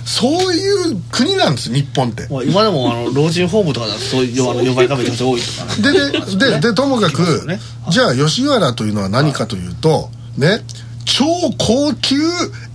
[0.07, 2.27] そういう国なんです日本って。
[2.31, 6.37] まあ今でもあの老人ホームとかだとそういうあの呼ばれがめちゃくちゃ多いとかね。
[6.39, 7.61] ででででともかく、聞きますよね。
[7.91, 10.65] じゃあ吉原というのは何かというと、ね
[11.05, 11.25] 超
[11.59, 12.17] 高級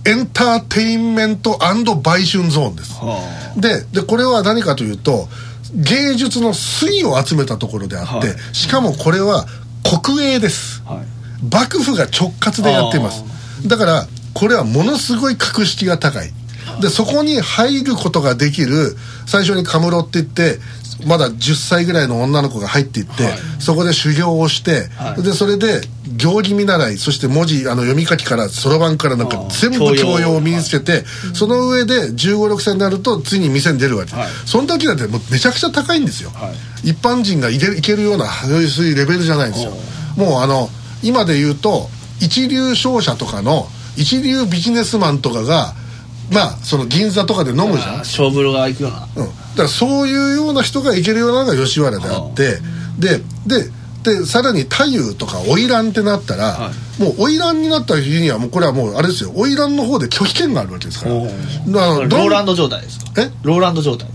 [0.04, 1.58] エンターテインメント
[2.02, 3.18] 売春ゾーンです、は
[3.56, 5.28] ででこれは何かというと
[5.74, 8.54] 芸術の粋を集めたところであって、はい。
[8.54, 9.46] しかもこれは
[10.04, 10.82] 国営です。
[10.86, 11.06] あはい。
[11.52, 13.24] 幕府が直轄でやっています。
[13.66, 16.32] だからこれはものすごい格式が高い。
[16.80, 20.58] でそこに入ることができる最初にカムロって言って
[21.06, 23.32] まだ10歳ぐらいの女の子が入っていって、はい。
[23.58, 25.22] そこで修行をして、はい。
[25.22, 25.82] でそれで
[26.16, 34.26] 行儀見習いそして文字あの読み書きからそろばんからなんか全部教養を身につけて、その上で1 5 6歳になるとついに店に出るわけ、はい。
[34.46, 36.52] その時だってもうめちゃくちゃ高いんですよ、は
[36.84, 38.48] 一般人がいけるようなそ
[38.82, 39.72] ういうレベルじゃないんですよ。
[40.16, 40.68] もうあの
[41.02, 41.88] 今で言うと
[42.20, 45.74] 一流商社とかの一流ビジネスマンとかが
[46.32, 49.26] まあその銀座とかで飲むじゃん、うん、だ勝負が行くような。
[49.56, 52.58] からそういうような人が行けるようなのが吉原であって
[52.98, 53.70] でで
[54.06, 59.32] でさらに太夫とか花魁ってなったら、はもう花魁になった日にはもうこれはもうあれですよ。
[59.32, 61.14] 花魁の方で拒否権があるわけですから。
[61.14, 63.22] ローランド状態ですか？
[63.22, 63.30] え？
[63.42, 64.08] ローランド状態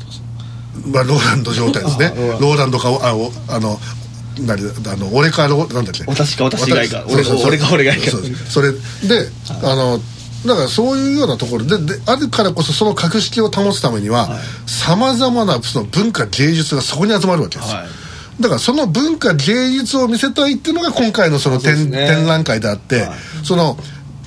[0.85, 2.05] まあ、ローランド状態ですね。
[2.07, 2.09] あ
[2.41, 2.79] ローランド。
[2.79, 3.77] かあおあの
[4.39, 6.05] 何あの俺かなんだっけ？
[6.07, 7.03] 私か私以外か。
[7.07, 7.47] 私そうそうそう。
[7.49, 8.37] 俺か俺が以外か。
[8.49, 8.77] それで
[9.63, 9.99] あの
[10.47, 17.87] だからそういうようなところでであるからこそその格式を保つためにはさまざまなその文化芸術がそこに集まるわけですよ、はい
[18.41, 22.07] だからその文化芸術を見せたいっていうのが今回のその展,、ね。
[22.07, 23.09] 展覧会であって、はい。
[23.43, 23.77] その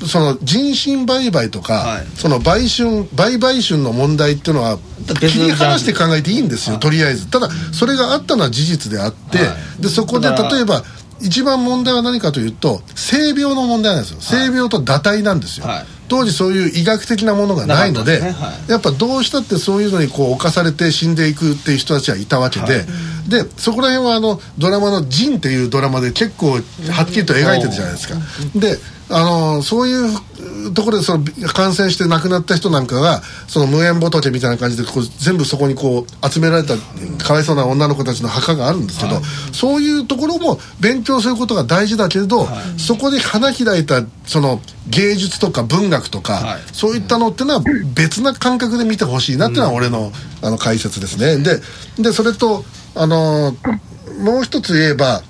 [0.06, 2.06] その人身売買とか、はい。
[2.16, 4.78] その売春売買春の問題っていうのは
[5.20, 7.26] 切り離して考えていいんですよ、とりあえず。
[7.28, 10.84] ただそれがあったのは事実であって、はでそこで例えば
[11.20, 15.86] 一番問題は何かというと性病の問題なんですよ、性病と堕胎なんですよ、はい。
[16.08, 18.32] 当時そういう医学的なものがないのでね。
[18.32, 18.70] はい。
[18.70, 22.84] やっぱどうしたってそういうのにこう侵されて死んでいくっていう人たちはいたわけで、はい
[23.28, 26.58] でそこら辺はあのドラマの「ジン」っていうドラマで結構は
[27.02, 28.14] っきりと描いてるじゃないですか。
[28.54, 28.78] で
[29.10, 36.74] あのそういうところでその感染して亡くなった人なんかがその無縁仏みたいな感じでこう全部そこにこう集められた
[37.22, 39.20] かわいそうな女の子たちの墓があるんですけど、
[39.52, 46.60] そういうところも勉強することが大事だけれど、そこで花開いたその芸術とか文学とか、はい。
[46.72, 47.62] そういったのっていうのは
[47.94, 51.38] 別な感覚で見てほしいなっていうのは俺の,、あの解説ですね。
[51.38, 51.60] で
[51.98, 53.80] でそれとあのー
[54.20, 55.22] もう一つ言えば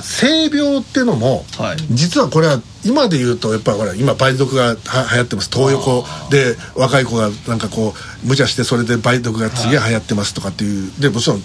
[0.00, 1.76] 性病っていうのも、はい。
[1.90, 5.50] 実はこれは今で言うとやっぱほら今梅毒がは流行ってます。
[5.52, 7.92] 東横で若い子がなんかこ
[8.24, 11.42] う無茶してそれで梅毒がすげえ流行ってますとかっていうでもちろん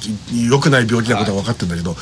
[0.49, 1.95] 良くない病気なことは分かってるんだけど、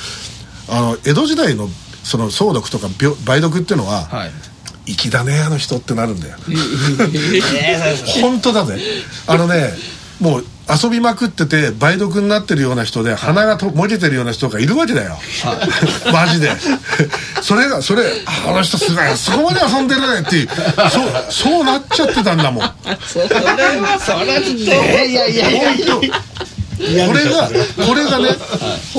[0.69, 1.67] あの江戸時代の
[2.03, 4.31] その相毒とか病梅毒っていうのは、はい。
[4.85, 6.37] 粋だねあの人ってなるんだよ。
[7.13, 8.77] ええ 本当だぜ。
[9.25, 9.73] あのね
[10.19, 15.17] もう遊びまくってて梅毒になってるような人で鼻がともげてるような人がいるわけだよ、
[16.13, 16.51] マジで。
[17.41, 18.03] それがそれ
[18.47, 20.47] あの人すごいそこまで遊んでるねっていう。
[20.89, 22.71] そうそうなっちゃってたんだもん。
[23.05, 25.95] それはそれっといやいやいやいや。
[25.95, 26.31] 本当。
[26.81, 27.49] これが
[27.85, 28.29] これがね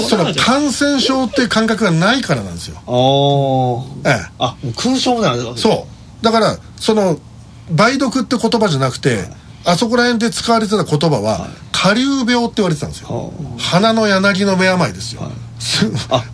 [0.09, 2.81] その感染症っていう感覚がないからなんですよ。
[2.87, 4.09] おー。
[4.09, 4.27] ええ。
[4.39, 5.89] あ空想みたいなそ
[6.21, 6.25] う。
[6.25, 7.19] だからその
[7.71, 9.25] 梅毒って言葉じゃなくて、
[9.65, 15.23] あそこら辺で使われてた言葉は下流病って言われてたんですよ、は鼻の柳の目病ですよ、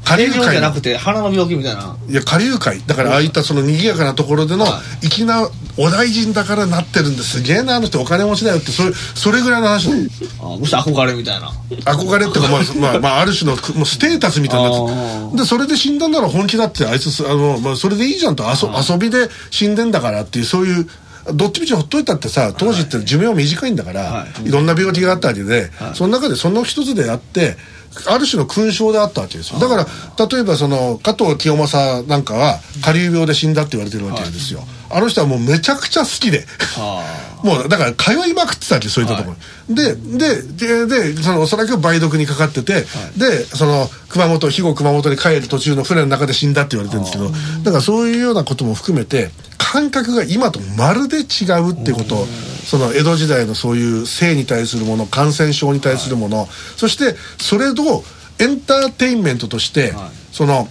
[0.05, 1.97] 下流性病じゃな界くて鼻の病気みたいな。
[2.09, 2.81] いや下流界。
[2.87, 7.43] だからああいったその賑やかなところでのは粋なお大臣だからなってるんです。
[7.43, 9.91] げえなあの人お金持ちだよってそれそれぐらいの話
[10.41, 11.51] あむしろ憧れみたいな。
[11.85, 16.87] 憧れってか、まあ、まあ、まあ、ある種のもうステータスみたいになってあでそれで死んだんなら本気だって。
[16.87, 18.45] あいつすあの、まあ、それでいいじゃんと。
[18.45, 20.89] 遊遊びで死んでんだからっていうそういう
[21.35, 24.51] どっちみちほっといたってさ当時って寿命短いんだから、、はい。
[24.51, 27.57] ろんな病気があったわけで、その中でその一つであって
[28.07, 29.59] ある種の勲章であったわけですよ。
[29.59, 36.47] だから例えばその加藤清正なんかは下流病で死んだって言われてるわけですよ、あの人はもうめちゃくちゃ好きで。
[36.79, 39.31] あ もうだから通いまくってたわけそういったとこ
[39.69, 42.85] ろ、ででででそのおそらく梅毒にかかってて、
[43.17, 47.31] でその熊本肥後熊本に帰る途中の船の中で死んだって言われてるんですけど
[47.63, 52.29] だからそういうようなことも含めて感覚が今とまるで違うってことを
[52.67, 58.05] その江戸時代のそういう性に対するもの感染症に対するもの、そしてそれと
[58.41, 60.11] エンターテインメントとして、はい。
[60.33, 60.69] その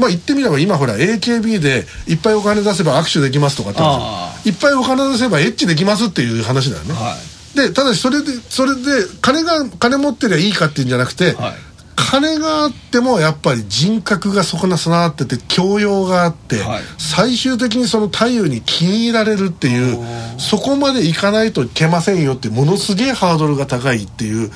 [0.00, 7.16] まあ言ってみれば今ほら AKB でいっぱいお金出せば握手できますとかっていっぱいお金出せばエッチできますっていう話だよね、は
[7.54, 7.56] い。
[7.56, 8.80] でただしそれでそれで
[9.20, 11.54] 金が金持ってりゃいいかっていうんじゃなくて、はい。
[11.96, 16.82] 金があってもやっぱり人格が損な備わってて教養があって、はい。
[16.98, 19.98] 最終的にその太陽に気に入られるっていう
[20.38, 24.50] そこまでいかないといけませんよってものすげえハードルが高いっていう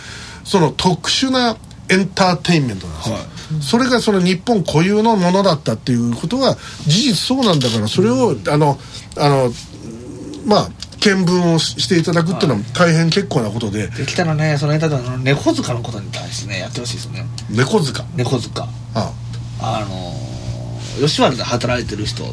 [0.45, 1.57] その特殊な
[1.91, 3.25] エンターテインメントなんですよ、はい
[3.61, 8.79] それがその日本固有のものだったっていうことは事実そうなんだからそれをあの
[9.17, 9.53] あの
[10.47, 10.69] まあ
[11.01, 13.89] 見聞をしていただくっていうのは大変結構なことで。
[13.89, 17.27] できたらねそのエンターテインメントの猫塚のことに対してねやってほしいですね。
[17.51, 18.05] 猫塚？
[18.17, 18.67] 猫塚。
[18.95, 19.13] あ
[19.61, 19.81] あ。
[19.81, 22.23] のー吉原で働いてる人。
[22.23, 22.33] はい。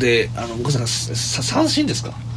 [0.00, 2.10] であの僕ささ三振ですか？
[2.10, 2.31] ええ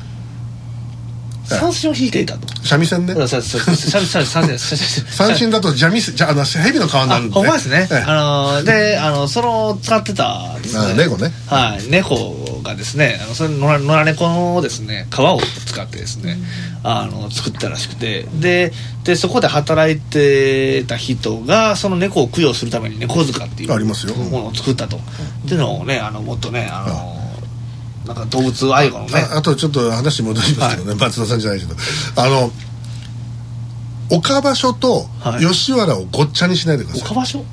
[1.45, 2.47] 三振を引いていたと。
[2.63, 3.13] 三味線ね。
[3.13, 7.97] そうそうそう三だとジャミスじゃあの蛇の皮になあるんで、ほんまですね、ええ。
[8.07, 11.31] あのであのその使ってたですあ猫ね。
[11.47, 11.89] はい。
[11.89, 16.37] 猫がですねあのそれ野良野良猫のですね皮を使ってですね、
[16.83, 18.23] あの作ったらしくて。
[18.39, 18.71] で
[19.03, 24.15] でそこで働いてた人がその猫を供養するために猫塚っていうありますよ。
[24.15, 24.99] ものを作ったと、っ
[25.47, 27.24] ていうのをねあのもっとねあの
[28.05, 29.27] なんか動物愛護のね。
[29.31, 31.75] ああとちょっと話戻りますけどね、松田さんじゃないけど。
[32.15, 32.51] あの
[34.11, 35.45] 岡場所とはい。
[35.45, 37.39] 吉原をごっちゃにしないでください、岡場所？
[37.39, 37.45] はい。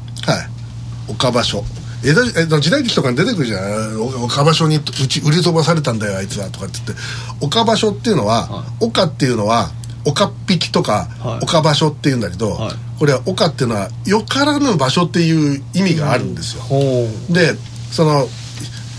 [1.10, 1.64] 岡場所。
[2.04, 7.04] 江戸えっと時代劇とかに出てくるじゃんお岡場所にうち売り飛ばされたんだよあいつはとかって言って。
[7.40, 9.70] 岡場所っていうのは、は岡っていうのは
[10.04, 11.44] 岡っ引きとか、はい。
[11.44, 12.74] 岡場所っていうんだけど、はい。
[12.98, 17.32] これは岡っていうのはよからぬ場所っていう意味があるんですよ、ほう。
[17.32, 17.54] で
[17.90, 18.26] その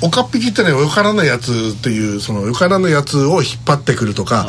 [0.03, 4.47] 岡っ引きってのはよからぬやつっていうそのよからぬやつを引っ張ってくるとか、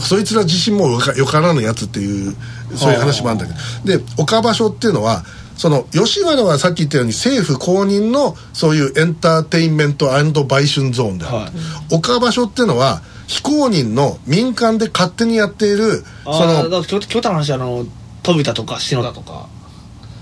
[0.00, 2.36] そいつら自身もよかよからぬやつっていう
[2.76, 3.52] そういう話もあるんだけ
[3.92, 3.98] ど。
[3.98, 5.24] で岡場所っていうのは
[5.56, 10.06] その吉原はさっき言ったように政府公認のそういうエンターテインメント
[10.46, 11.50] 売春ゾーンである、はい。
[11.90, 17.84] 岡場所っていうのは非公認の民間で勝手にやっているそああだの京京都の話あの
[18.22, 19.48] 飛田とか篠田とか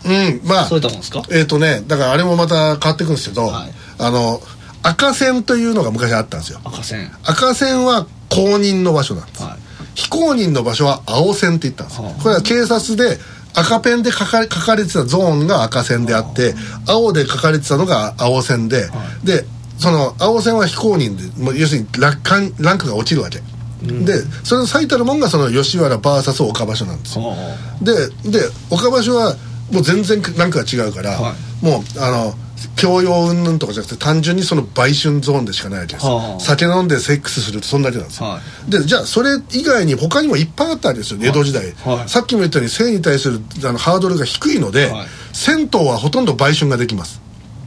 [0.04, 4.40] うんまあそういったもんですかえっ、とねだからあれもまた変わってくるんですけど、はいあの
[4.82, 6.60] 赤線というのが昔あったんですよ。
[6.64, 7.10] 赤線。
[7.24, 9.58] 赤線は公認の場所なんです、はい。
[9.94, 12.22] 非公認の場所は青線って言ったんです、はあ。
[12.22, 13.18] これは警察で
[13.54, 16.54] 赤ペンで書かれ書かれてたゾーンが赤線であって
[16.88, 18.88] 青で書かれてたのが青線で、
[19.24, 19.44] で
[19.78, 23.40] その青線は非公認でもう要するにランクランクが落ちるわけ、
[23.82, 27.18] でそれの最たるもんがその吉原 VS 岡場所なんです。
[27.18, 27.34] よ
[27.82, 28.40] でで
[28.70, 29.36] 岡場所は
[29.70, 32.34] もう全然ランクが違うから、はもうあの
[32.76, 36.06] 教養云々とかじゃなくて単純にその売春ゾーンでしかないわけです。
[36.06, 36.40] よ、はあ。
[36.40, 42.08] 酒飲んでセックスするってそんだけなんですよ、はでじゃあそれ以外に他にもいっぱいあったわけですよ、江戸時代、はい。
[42.08, 45.06] さっきも言ったように性に対するあのハードルが低いので、はい。
[45.32, 47.20] 銭湯はほとんど売春ができます。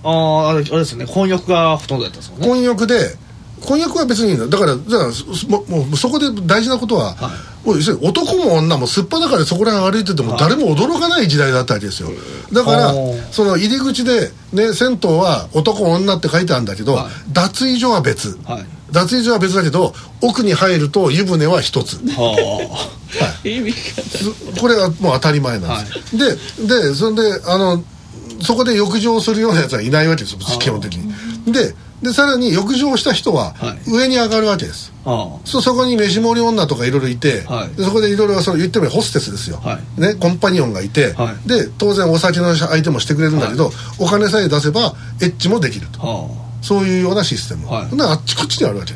[0.04, 1.06] あああれあれですね。
[1.06, 2.48] 混浴がほとんどだったんですもんね。
[2.48, 3.16] 婚約で
[3.66, 10.40] 婚約は別にだだからじゃあそももうそこで大事なことは、はい男も女もすっぱだからそこら辺歩いててもはい。
[10.40, 12.10] 誰も驚かない時代だったわけですよ。
[12.54, 12.94] だから
[13.32, 17.34] その入り口で、ね、銭湯は男女って書いてあるんだけど、はい。
[17.34, 18.66] 脱衣所は別、はい。
[18.92, 21.98] 脱衣所は別だけど奥に入ると湯船は一つ。
[22.16, 22.36] は
[22.82, 23.06] あ
[23.48, 27.84] 意味がこれはもう当たり前なんです、ででそれであの
[28.42, 31.54] そこで浴場するようなやつはいないわけですよ基本的に。
[31.54, 33.92] ででさらに浴場した人ははい。
[33.92, 37.76] 上に上がるわけです、あそそこに飯盛り女とかいろいろいて、はい。
[37.76, 40.02] でそこでいろいろその言ってみればホステスですよ、はい。
[40.02, 41.50] ね、コンパニオンがいて、はい。
[41.50, 46.46] で当然お酒の相手もしてくれるんだけど、お金さえ出せばエッチもできると。
[46.62, 47.88] そういうようなシステム、はい。
[48.02, 48.94] あっちこっちにあるわけ、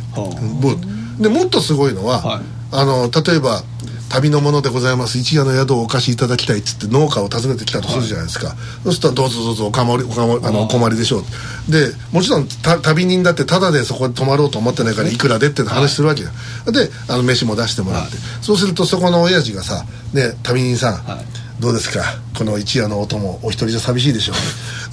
[1.21, 2.41] でもっとすごいのは、はい。
[2.71, 3.63] あの例えば
[4.09, 5.17] 旅のものでございます。
[5.17, 11.71] 一夜の宿をお貸しいただきたいっつって農家を訪ねてきたとするじゃないですか、そうするとどうぞどうぞおかまりおかまあのお困りでしょう。
[11.71, 15.17] でもちろんた旅人だってタダでそこで泊まろうと思ってないからい。
[15.17, 16.29] くらでって話するわけよ、
[16.71, 21.25] であの飯も出してもらって、そうするとそこの親父がさ「ね旅人さん、はい。
[21.59, 22.03] どうですか？
[22.37, 24.33] この一夜のお供お一人じゃ寂しいでしょ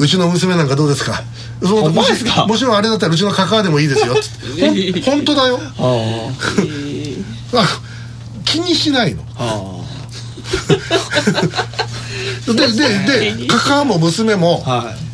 [0.00, 0.02] う。
[0.02, 1.22] うちの娘なんかどうですか？
[1.62, 2.44] そのほんまですか？
[2.44, 4.14] もしもちろんあれだったらうちのカカアでもいいですよ
[5.06, 5.60] 本当だよ。
[5.78, 6.30] あ
[7.54, 7.64] あ
[8.56, 9.22] 気にしないの。
[9.36, 9.72] あ
[12.46, 15.06] でででカカアも娘もはい。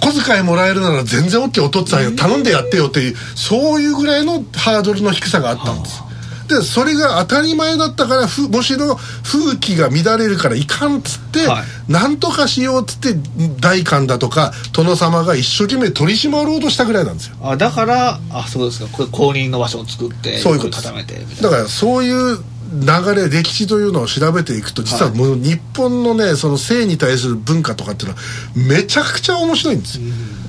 [0.00, 6.02] 小遣いもらえるなら全然 OK お父っつぁんよ頼んでやってよっていうそういうぐらいのハードルの低さがあったんです。
[6.48, 13.18] でそれが当たり前だったからふむしろ風紀が乱れるからいかんっつって、はなんとかしようっつって
[13.60, 17.36] 代官だとか殿様が一生懸命取り締まろうとしたぐらいなんですよ。
[17.42, 18.88] あだからあそうですか。
[18.90, 22.38] これ公認の場所を作ってそういうこと固めてだからそういう
[22.70, 28.22] 流れ歴史というのを調べていくと実はもう日本のねその性に対する文化とかっていうのは
[28.54, 30.04] めちゃくちゃ面白いんですよ、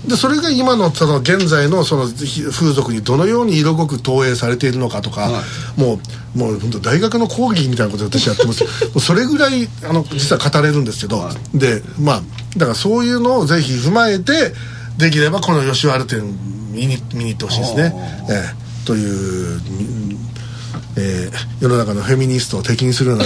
[0.08, 5.30] でそれが今のその現在のそのひ風俗にどのように色濃く投影されているのかとか、
[5.78, 6.00] も
[6.36, 8.66] うもう本当大学の講義みたいなことを私やってます
[9.00, 12.22] それぐらいあの実は語れるんですけど、でまあ
[12.58, 14.54] だからそういうのをぜひ踏まえて
[14.98, 16.22] できればこの吉原店
[16.72, 17.94] 見に見に行ってほしいですね、
[18.30, 18.70] ええ。
[18.86, 20.09] という、み
[21.00, 23.26] えー世の中のフェミニストを敵にするような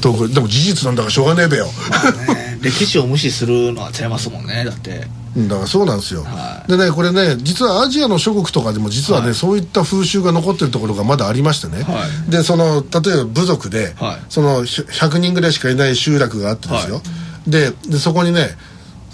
[0.00, 0.28] 投稿。
[0.28, 1.66] でも事実なんだからしょうがねえべよ。
[1.66, 4.64] ね歴史を無視するのはちゃいますもんね。
[4.64, 5.06] だって。
[5.36, 6.70] うんだからそうなんですよ、はい。
[6.70, 9.34] でねこれね実はアジアの諸国とかでも実はね、はい。
[9.34, 14.20] そういった風習が残ってるところがまだありましてね、はでその例えば部族で、はい。
[14.28, 17.02] そのひ100人ぐらいしかいない集落があってですよ、は
[17.46, 18.50] ででそこにね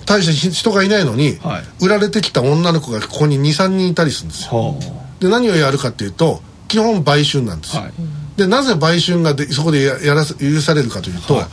[0.07, 1.85] 大してひ人がいないのに、はい。
[1.85, 4.51] 売られてきた女の子がここに23人いたりするんですよ。
[4.51, 4.75] は
[5.21, 7.93] で何をやるかっていうと基本売春なんですよ、はい。
[8.37, 11.47] でなぜ売春がでそこでややらせ許されるかというと、はい。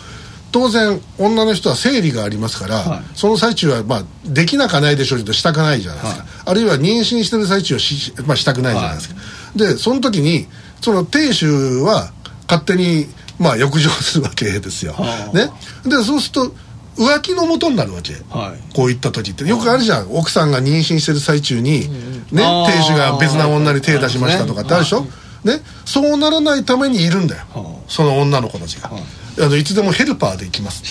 [0.51, 3.03] 当然女の人は生理がありますから、はい。
[3.16, 6.30] その最中はまあできなかないでしょうけどしたくないじゃないですか、はい。
[6.45, 9.16] あるいは妊娠してる最中はし,、まあ、したくないじゃないですか、
[9.55, 10.47] でその時に
[10.82, 12.11] その亭主は
[12.47, 13.07] 勝手に
[13.39, 15.36] まあ浴場するわけですよ、はあ。
[15.36, 15.49] ね。
[15.86, 16.55] でそうすると
[16.98, 18.74] 浮気のもとになるわけ、はい。
[18.74, 19.46] こういった時って。
[19.48, 20.16] よくあるじゃん。
[20.16, 21.89] 奥さんが妊娠してる最中に、
[22.32, 25.02] ね亭主が別な女に手出しましたとかってあるでしょ、
[25.43, 30.84] ね、そうならないためにいるんだよ、はその女の子たちが、あのいつでもヘルパーで行きます、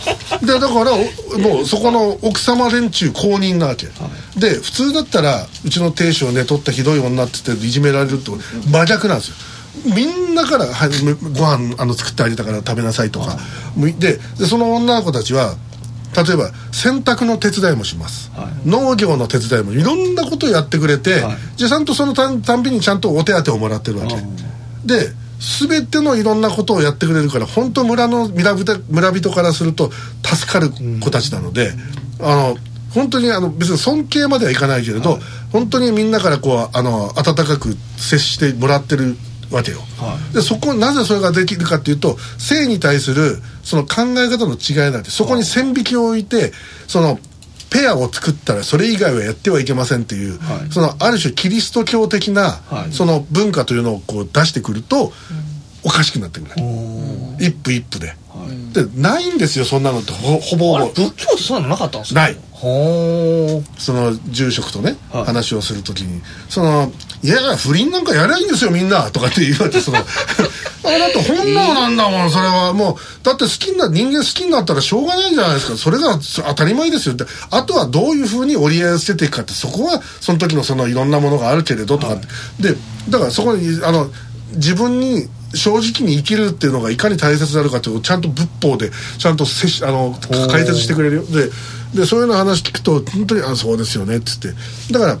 [0.44, 3.88] でだからおもうそこの奥様連中公認なわけ、
[4.36, 8.30] で普通だったらうちの亭主をね取ったひどい女って言っていじめられるって
[8.66, 9.34] 真逆なんですよ
[9.84, 10.90] みんなからはい
[11.36, 13.36] ご飯あの作ってあげたから食べなさいとか、
[13.76, 15.56] むででその女の子たちは
[16.16, 18.30] 例えば洗濯の手伝いもします、
[18.64, 21.36] 農業の手伝いもいろんなことをやってくれて、はい。
[21.56, 24.14] じゃあちゃんとそのたんたんびにちゃんとお手当をもらってるわけ。
[24.84, 25.12] で
[25.68, 29.90] 全てのいろんなことをやってくれるから本当村の村人村人からすると
[30.22, 30.70] 助かる
[31.00, 31.72] 子たちなので、
[32.20, 32.56] あの
[32.94, 35.18] 本当にあの別に尊敬まではいかないけれど、
[35.50, 39.16] 本当にみんなからこうあの温かく接してもらってる
[39.54, 46.52] わけよ、はでそこなぜそれができるかっていうと性に対するその考え方の違いなんてそこに線引きを置いて
[46.88, 47.18] その
[47.70, 50.72] ペアを作ったらそれ以外はやってはいけませんっていう、はい。
[50.72, 52.92] そのある種キリスト教的な、はい。
[52.92, 55.12] その文化というのをこう出してくると、
[55.82, 56.52] おかしくなってくる、
[57.40, 58.14] 一夫一夫で、
[58.72, 60.12] でないんですよそんなのって。
[60.12, 60.92] ほほぼほぼ。
[60.92, 62.20] 仏教ってそんなのなかったんですか？
[62.20, 62.36] ない。
[63.76, 65.24] その住職とね、はい。
[65.24, 66.22] 話をするときに。
[66.48, 66.92] その
[67.24, 72.74] 「いや不倫なんかやりゃいいんですよみんな」とかって言わ れてそのあだって本能なんだもんそれは。
[72.74, 75.76] もうだって好きにな人間好きになったらしょうがないじゃないですか。
[75.78, 77.14] それがそ当たり前ですよ。
[77.14, 82.26] ってあとはどういうふうに折り合いをつけていくかってそこはその時のそのいろんなものがあるけれどとかって、
[82.72, 82.76] で
[83.08, 84.10] だからそこにあの
[84.56, 90.14] 自分に正直に生きるっていうのがいかに大切であるかっていうのをちゃんと仏法でちゃんとせしあの
[90.50, 91.24] 解説してくれるよ。
[91.24, 91.50] で
[91.94, 94.52] でそういうの話聞くと本当に「あそうですよね」っつって。
[94.90, 95.18] だから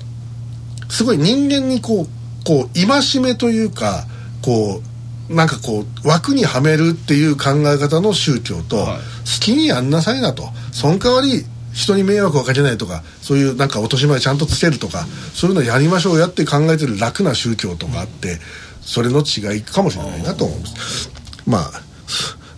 [0.94, 2.06] すごい人間にこう
[2.46, 4.04] こう戒めというか
[4.42, 4.80] こ
[5.28, 8.86] うなんかこう枠にはめるっていう考え方の宗教と、はい。
[8.98, 9.00] 好
[9.40, 10.44] きにやんなさいなと。
[10.70, 18.38] その代わり人に迷惑をかけないとかそういうなんか落とし前ちゃんとつけるとかそういうのやりましょうやって考えてる楽な宗教とかあって
[18.80, 21.10] それの違いかもしれないなと思います。
[21.46, 21.70] まあ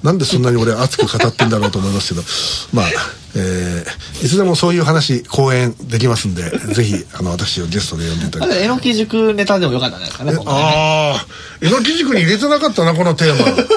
[0.07, 2.27] なんでそんなに俺熱く語ってんだろうと思いますけど。
[2.73, 2.91] まあ
[3.35, 8.55] えーいつでもそういう話講演できますんでぜひあの私をゲストで呼んでいただいて。
[8.55, 11.27] あれえのき塾ネタでもよかったんじゃないですかねねああ
[11.61, 13.45] えのき塾に入れてなかったなこのテーマ。
[13.45, 13.69] だか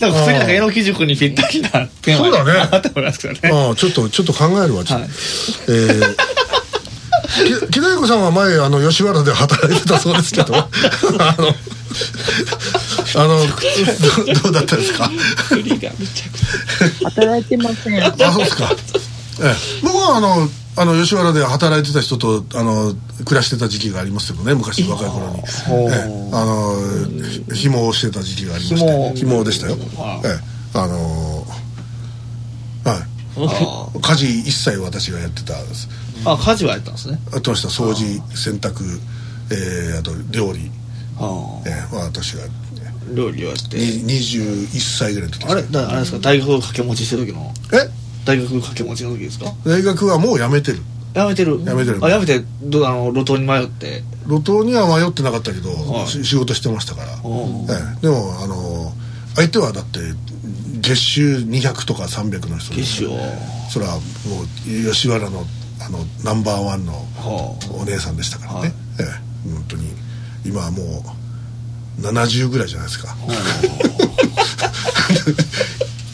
[0.00, 2.68] ら普通になんかえのき塾にぴったりなテーマそうだね。
[2.72, 3.40] あって思いますけどね。
[3.50, 5.10] ああちょっとちょっと考えるわちょっと、はい。
[5.68, 6.16] えー
[7.32, 10.54] き木田子さんは前あの吉原で働いてたそうですけど。
[10.58, 10.68] あ
[11.38, 11.54] の
[13.16, 13.38] あの
[14.34, 15.08] どどうだったですか？
[15.48, 18.02] 振りがめちゃくち 働いてません。
[18.02, 18.74] あそうですか、
[19.40, 22.94] ええ、僕はあのあの吉原で働いてた人とあの
[23.24, 24.54] 暮らしてた時期がありますけどね。
[24.54, 25.42] 昔若い頃に、え
[25.92, 26.76] え、あの
[27.52, 28.90] ひ紐をしてた時期がありまして。
[28.90, 30.40] 紐紐でしたよ、はいええ、
[30.78, 31.46] あの
[32.84, 32.96] はい。
[33.34, 35.88] あ家事一切私がやってたんです。
[36.24, 37.18] あ家事はやったんですね。
[37.32, 37.68] やってました。
[37.68, 39.00] 掃除洗濯、
[39.50, 40.70] えー、あと料理、
[41.18, 41.30] あ
[41.66, 42.42] えー、私が
[43.14, 43.76] 料理をやって。
[43.76, 46.18] に21歳ぐらいの時ですあれだあれですか？
[46.18, 47.52] 大学掛け持ちしてる時の？
[47.72, 47.88] え？
[48.24, 49.46] 大学掛け持ちの時ですか？
[49.64, 50.78] 大学はもう辞めてる。
[51.14, 51.60] やめてる。
[51.64, 51.98] やめてる。
[52.02, 54.02] あやめてどあの路頭に迷って。
[54.26, 56.06] 路頭には迷ってなかったけど、はい。
[56.06, 58.00] し仕事してましたから、おええ。
[58.00, 58.92] でもあの
[59.36, 59.98] 相手はだって
[60.80, 63.08] 月収200とか300の人で月収？
[63.08, 63.18] を
[63.70, 65.44] それはもう吉原の
[65.80, 68.68] あのナンバーワンのはお姉さんでしたからね、はい。
[68.68, 69.50] ええ。
[69.52, 69.90] 本当に
[70.46, 70.86] 今はもう
[72.00, 73.14] 70ぐらいじゃないですか。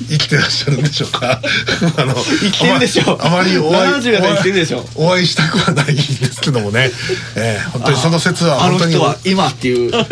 [0.09, 1.41] 生きてらっしゃるんでしょうか。
[1.99, 3.18] あの生きてるでしょう。
[3.20, 4.85] あまりお会い70が生きてるでしょう。
[4.95, 6.03] お会いしたくはないんで
[6.33, 6.91] すけどもね、
[7.37, 9.91] えー、本当にその説は本当に人は今っていう。
[9.93, 10.09] では、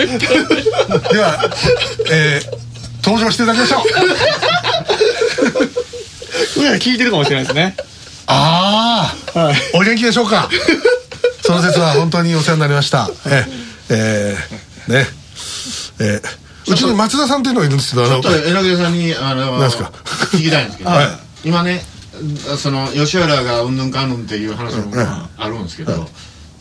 [2.11, 2.57] えー、
[3.03, 3.83] 登場していただきましょ
[6.57, 6.61] う。
[6.61, 7.75] 裏で聞いてるかもしれないですね。
[8.27, 9.57] ああ、はい。
[9.73, 10.51] お元気でしょうか。
[11.43, 13.09] その節は本当にお世話になりました。
[13.25, 13.47] えー、
[13.91, 15.26] えー、ね
[16.01, 19.91] えー、うちに松田さんっていうのがいるんですけどちょっと柳田さんにあのなんすか？
[20.33, 21.49] 聞きたいんですけど、はい。
[21.49, 21.81] 今ね
[22.59, 24.93] その吉原がうんぬんかんぬんっていう話も
[25.37, 26.07] あるんですけど、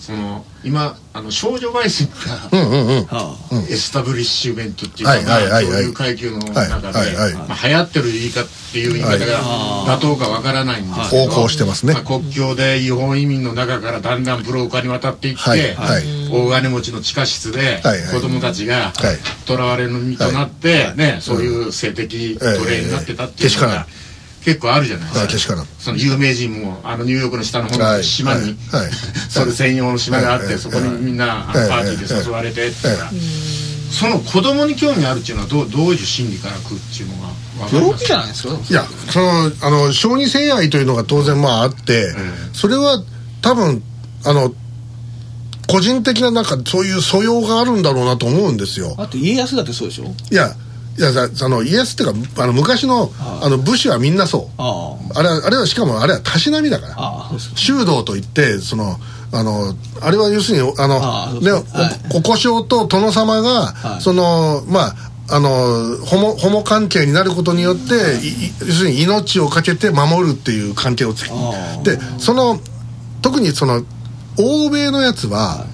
[0.06, 2.06] その今あの少女売春
[2.52, 3.06] がうんうんうん。
[3.06, 3.36] は
[3.70, 5.66] エスタブリッシュメントっていうか、はいはいはいはい。
[5.66, 6.58] そういう階級の中で、
[7.48, 11.94] まあ、流行ってる言い方っていう言い方が妥当かわからないんですけど、横行してますね。
[11.94, 15.76] まあ、国境で違法移民の中からだんだんブローカーに渡っていって、
[16.32, 17.82] 大金持ちの地下室で
[18.14, 19.18] 子供たちがはい。
[19.48, 23.88] 囚われの身となって、ね、そういう性的奴隷になってたっていうのが
[24.46, 25.26] 結構あるじゃないですか。
[25.26, 28.82] あけしからんその有名人もあのニューヨークの下の方の島に、はい。
[28.84, 28.92] はい。
[29.30, 30.60] それ専用の島があって、はい。
[30.60, 33.12] そこにみんなパーティーで誘われてって言ったら、
[33.92, 37.30] その子供に興味あるっていうのはどうどういう心理から来るっていうのが
[37.68, 42.14] 分かり病気じゃないですかいやそのあの小児性愛というのが当然まああって、
[42.54, 43.04] それは
[43.42, 43.82] 多分
[44.24, 44.54] あの
[45.68, 48.96] 個人的ななんかそういう素養があるんだろうなと思うんですよ。
[49.00, 50.14] あと家康だってそうでしょ？
[50.32, 50.56] いや
[50.98, 54.50] いやさあのイエスっていうかあの昔のあの武士はみんなそう。
[54.58, 55.24] ああ。
[55.24, 57.40] れはあれはしかもあれはたしなみだから。
[57.56, 58.98] 修道といってその
[59.34, 62.16] あのあれは要するにあのあねそうはい。
[62.16, 64.02] おお故障と殿様が、はい。
[64.02, 64.96] そのまあ
[65.28, 67.94] あのホモホモ関係になることによって、
[68.26, 68.28] い。
[68.30, 71.34] い要するに命を懸けて守るっていう関係をつあ
[71.80, 71.84] あ。
[71.84, 72.58] でその
[73.22, 73.84] 特にその
[74.38, 75.66] 欧米のやつは、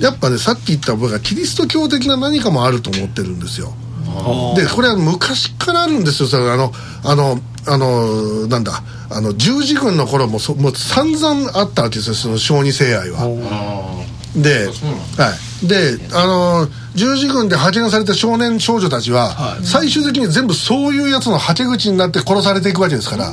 [0.00, 3.74] やっぱねさっき言った僕はキリスト教的な何かもあると思ってるんですよ。
[4.18, 6.50] あでこれは昔からあるんですよそれ。
[6.50, 6.72] あの
[7.04, 8.82] あのあのなんだ。
[9.08, 13.20] あの十字軍の頃もそもう散々あったわけですよその小児性愛は。
[13.22, 19.64] あで,、はい、であの十字軍で派遣された少年少女たちは、はい。
[19.64, 23.28] 最終的に全部そういうやつのはけ口になって殺されていくわけですから。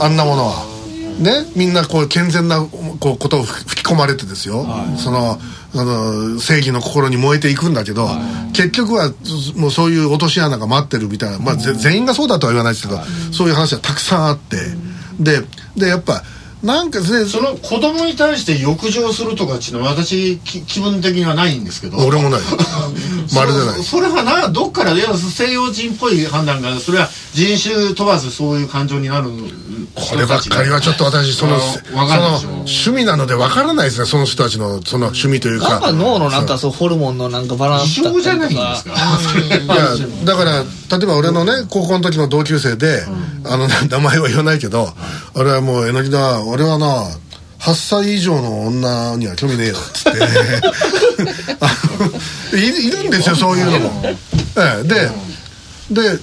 [0.00, 0.73] あんなものは。
[1.18, 5.38] ね、みんなこう健全なこうことを吹き込まれてですよ、その
[5.74, 8.08] あの正義の心に燃えていくんだけど、
[8.52, 9.12] 結局は
[9.56, 13.00] もうそういう落とし穴が待ってるみたいな、まあ、ぜ全員がそうだとは言わないですけど、
[13.32, 14.56] そういう話はたくさんあって、
[15.20, 15.42] で
[15.76, 16.22] でやっぱ
[16.64, 21.98] なんかねその子供に対して欲情するとかっていうのは私き気分的にはないんですけど。
[21.98, 22.40] 俺もない。
[23.34, 23.82] まるでない。
[23.82, 29.28] そそれはなどっからいや西洋人っぽい判断がそれは人種問わずそういう感情になる
[29.94, 34.06] こればっかりはちょっと私そのその趣味なのでわからないですね。
[34.06, 35.68] その人たちのその趣味というか。
[35.68, 39.86] なんか脳のなんかそうホルモンのなんかバランス異常じゃないんですかいや
[40.24, 40.64] だから
[40.98, 43.02] 例えば俺のね高校の時の同級生で、
[43.44, 44.88] あの名前は言わないけど、
[45.36, 47.06] あれはもうえのきだ俺はな
[47.58, 50.18] 8歳以上の女には興味ねえよっつって。
[52.56, 54.12] いいるんですよそういうのも、え
[54.80, 55.10] え、で、
[55.90, 56.18] で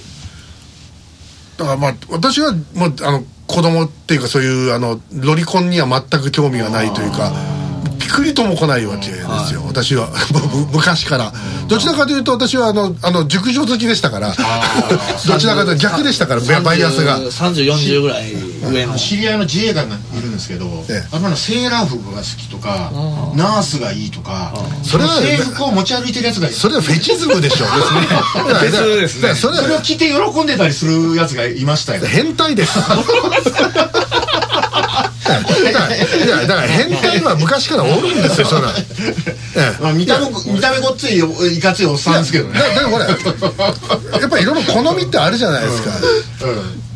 [1.58, 7.61] だからまあ私はもうあの子供っていうかそういうあのロリコンには全く興味がないというか。
[8.12, 10.10] ピクリとも来ないわけですよ、私は
[10.52, 11.32] む昔から。
[11.66, 14.34] どちらかというと私はあのあの熟女好きでしたから。
[15.26, 17.18] どちらかというと逆でしたからバイアスが。
[17.18, 18.34] 3040ぐらい
[18.70, 21.16] 上の知り合いの自衛官がいるんですけど、ええ。
[21.16, 22.90] あのセーラー服が好きとか
[23.34, 24.52] ナースがいいとか
[24.82, 26.56] それは制服を持ち歩いてるやつがいる。
[26.56, 27.66] それはフェチズムでしょ
[28.60, 32.02] 別ですねそれはそれを着て喜んでたりするやつがいましたよ。
[32.04, 32.78] 変態です
[35.40, 38.72] だからいやだから変態は昔からおるんですよそれは、
[39.56, 39.82] ええ。
[39.82, 42.58] まあ、見た目見た目ごっついいかついおっさんですけどね。
[42.58, 43.06] だだからほら
[44.20, 45.90] やっぱりいろいろ好みってあるじゃないですか、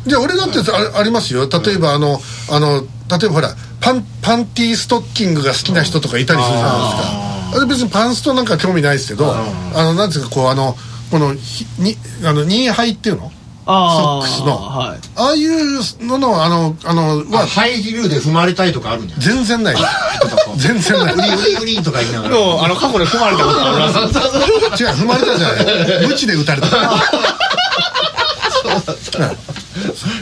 [0.05, 1.47] じゃあ俺だってあありますよ。
[1.49, 2.19] 例えばあの
[2.51, 7.65] あの例えばほらパンパンティーストッキングが好きな人とかいたりするじゃないですか。
[7.67, 9.45] 別にパンストなんか興味ないですけどあ
[9.83, 10.75] のなんていうかこうあの
[11.09, 13.31] このひにあのニーハイっていうの？
[13.31, 13.36] あ
[13.67, 14.55] ソックスの。
[14.57, 19.27] はいああいうののあのあのまあ、はハイヒールで踏まれたいとかあるんじゃない？
[19.27, 19.75] 全然ない。
[20.57, 21.13] 全然ない。
[21.17, 22.35] ウリウリウリとか言いながら。
[22.35, 26.05] もうあの過去で踏まれたことあります違う踏まれたじゃない。
[26.07, 26.67] 無知で撃たれた。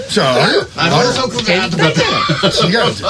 [0.10, 0.44] じゃああれ？
[0.78, 2.00] あの遅くがとかって。
[2.68, 3.10] 違うんですよ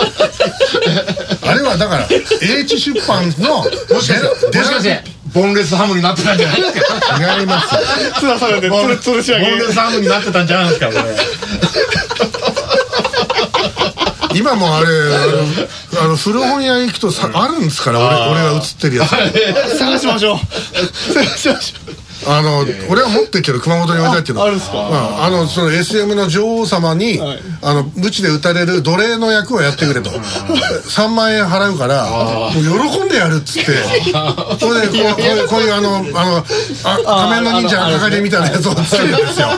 [1.44, 2.08] あれはだから
[2.42, 3.66] 英知出版のも
[4.02, 4.20] しか
[4.80, 5.04] して
[5.36, 7.40] ボンレスハムになってたんじゃないですか。
[7.40, 7.82] 違いますよ。
[8.20, 9.12] つらされてボンレス
[9.74, 11.02] ハムになってたんじゃないですかこれ。
[14.34, 14.88] 今もあれ
[16.02, 19.78] あの古本屋行くとさ、あるんですから俺俺が写ってるやつ。
[19.78, 20.38] 探しましょう。
[21.14, 24.42] 探しましょうあの、俺は持ってるけど熊本に置いてあるけど。
[24.42, 24.78] ああるんすか？
[24.78, 25.24] うん。
[25.24, 27.40] あのその SM の女王様に、はい。
[27.62, 30.10] あの無知で打たれる奴隷の役をやってくれと。
[30.10, 32.54] 3万円払うからもう
[32.92, 33.72] 喜んでやるっつって。
[34.60, 34.94] それでこ
[35.46, 36.38] うこういうあのあの
[36.84, 39.50] あ仮面の忍者赤影みたいなやつをつけるんですよ。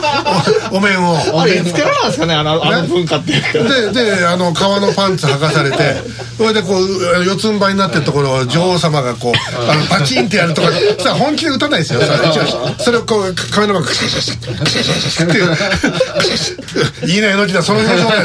[0.72, 1.40] お お面を。
[1.40, 2.34] あれいつからなんですかね？
[2.34, 3.92] あのあの文化っていうか。
[3.92, 6.02] でであの革のパンツ履かされて
[6.36, 12.00] それでこう四つん這いになってるところを女王様がこうあのパチンってやるとかさ本気で打たないですよ。
[12.00, 12.46] それ違う
[12.78, 18.24] それをこうカメラマンがクシャシャシャクシャシャシャっていいね榎木だその表情だよ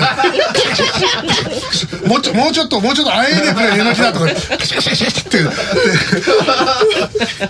[2.07, 5.23] もうちょもうちょっともうちょっとあえいでくれ榎木だとかクシャシャシャっ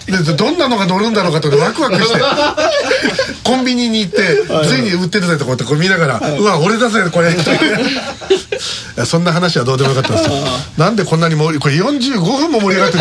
[0.06, 2.20] てででどんなのが乗るんだろうかとワクワクして
[3.44, 4.18] コンビニに行って
[4.68, 7.36] ついに売ってるぜとかってこう見ながらうわ俺だぜこれい
[8.96, 10.36] やそんな話はどうでもよかったんですよ
[10.78, 12.98] なんでこんなに盛りこれ45分も盛り上がって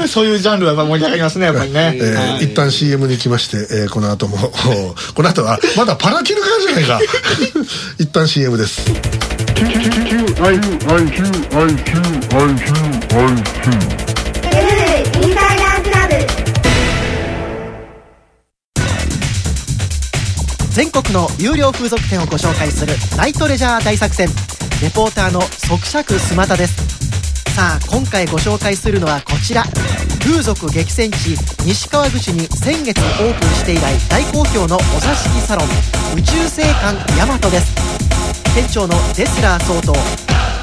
[0.00, 2.29] るそういうジャンルはやっぱ盛り上がりますねやっぱりね、えー。
[2.34, 2.44] はい。
[2.44, 4.36] 一旦 CM に来まして、えーこの後も
[5.14, 7.00] この後はまだパラキルからじゃないか。
[7.98, 8.82] 一旦 CM です。
[8.90, 8.96] イン
[15.34, 16.14] サイダークラブ
[20.72, 24.28] 全国の有料風俗店をご紹介するナイトレジャー大作戦。
[24.82, 26.74] レポーターの即尺スマタです。
[27.54, 29.64] さあ今回ご紹介するのはこちら
[30.30, 31.34] 風俗激戦地
[31.66, 35.66] 西川口に先月オープンして以来大好評のお座敷サロン
[36.16, 37.74] 宇宙星館ヤマトです。
[38.54, 39.92] 店長のデスラー総統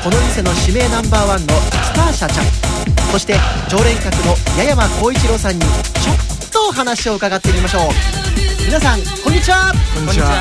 [0.03, 1.53] この店の指名ナンバーワンの
[1.83, 2.45] スターシャちゃん
[3.11, 3.35] そして
[3.67, 5.67] 常連客の八山浩一郎さんにちょ
[6.47, 7.81] っとお話を伺ってみましょう。
[8.65, 9.73] 皆さんこんにちは。
[9.93, 10.31] こんにちは。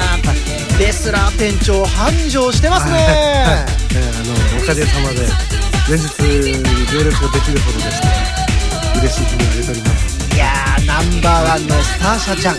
[0.79, 2.95] デスラー店長繁盛してますね。
[3.91, 5.27] えーあのおかげさまで
[5.89, 6.07] 連日
[6.93, 8.46] 行列ができるほどでして
[9.07, 12.59] 嬉しい気分が出ておりますいやーナンバーワンのスターシャちゃん。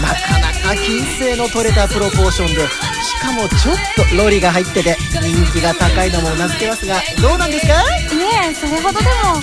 [0.00, 2.66] なかなか金星の取れたプロポーションで。
[2.66, 3.76] しかもちょっ
[4.10, 6.96] とロリが入ってて人気が高いのもうなずけますが。
[7.20, 7.74] どうなんですか？
[8.16, 9.40] ねえそれほどでも。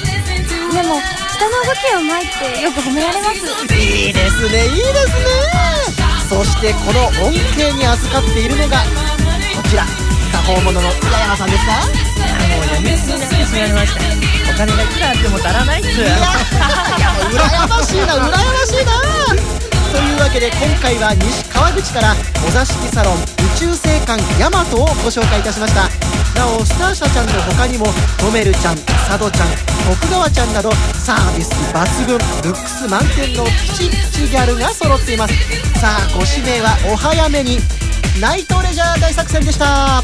[0.73, 3.39] でも下の動きがうまいってよく褒められます。
[3.73, 6.03] いいですねいいですね。
[6.27, 8.79] そしてこの恩恵に預かっているのが
[9.55, 9.85] こちら
[10.33, 12.20] 多方者の八山さんですか？
[12.61, 14.05] もうやめになってしました。
[14.53, 16.29] お金がいくらあっても足らないっすいやいや
[17.33, 18.37] 羨ましいな羨ま
[18.69, 18.91] しいな。
[19.91, 22.15] というわけで今回は西川口から
[22.47, 23.17] お座敷サロン宇
[23.57, 25.89] 宙星館ヤマトをご紹介いたしました。
[26.39, 27.87] なおスターシャちゃんの他にも
[28.17, 29.49] トメルちゃん佐渡ちゃん
[29.89, 35.33] 徳川ちゃんなどサービス抜群ルックス満点のピチピチギャルが揃っています。
[35.79, 37.57] さあご指名はお早めに
[38.21, 40.03] ナイトレジャー大作戦でした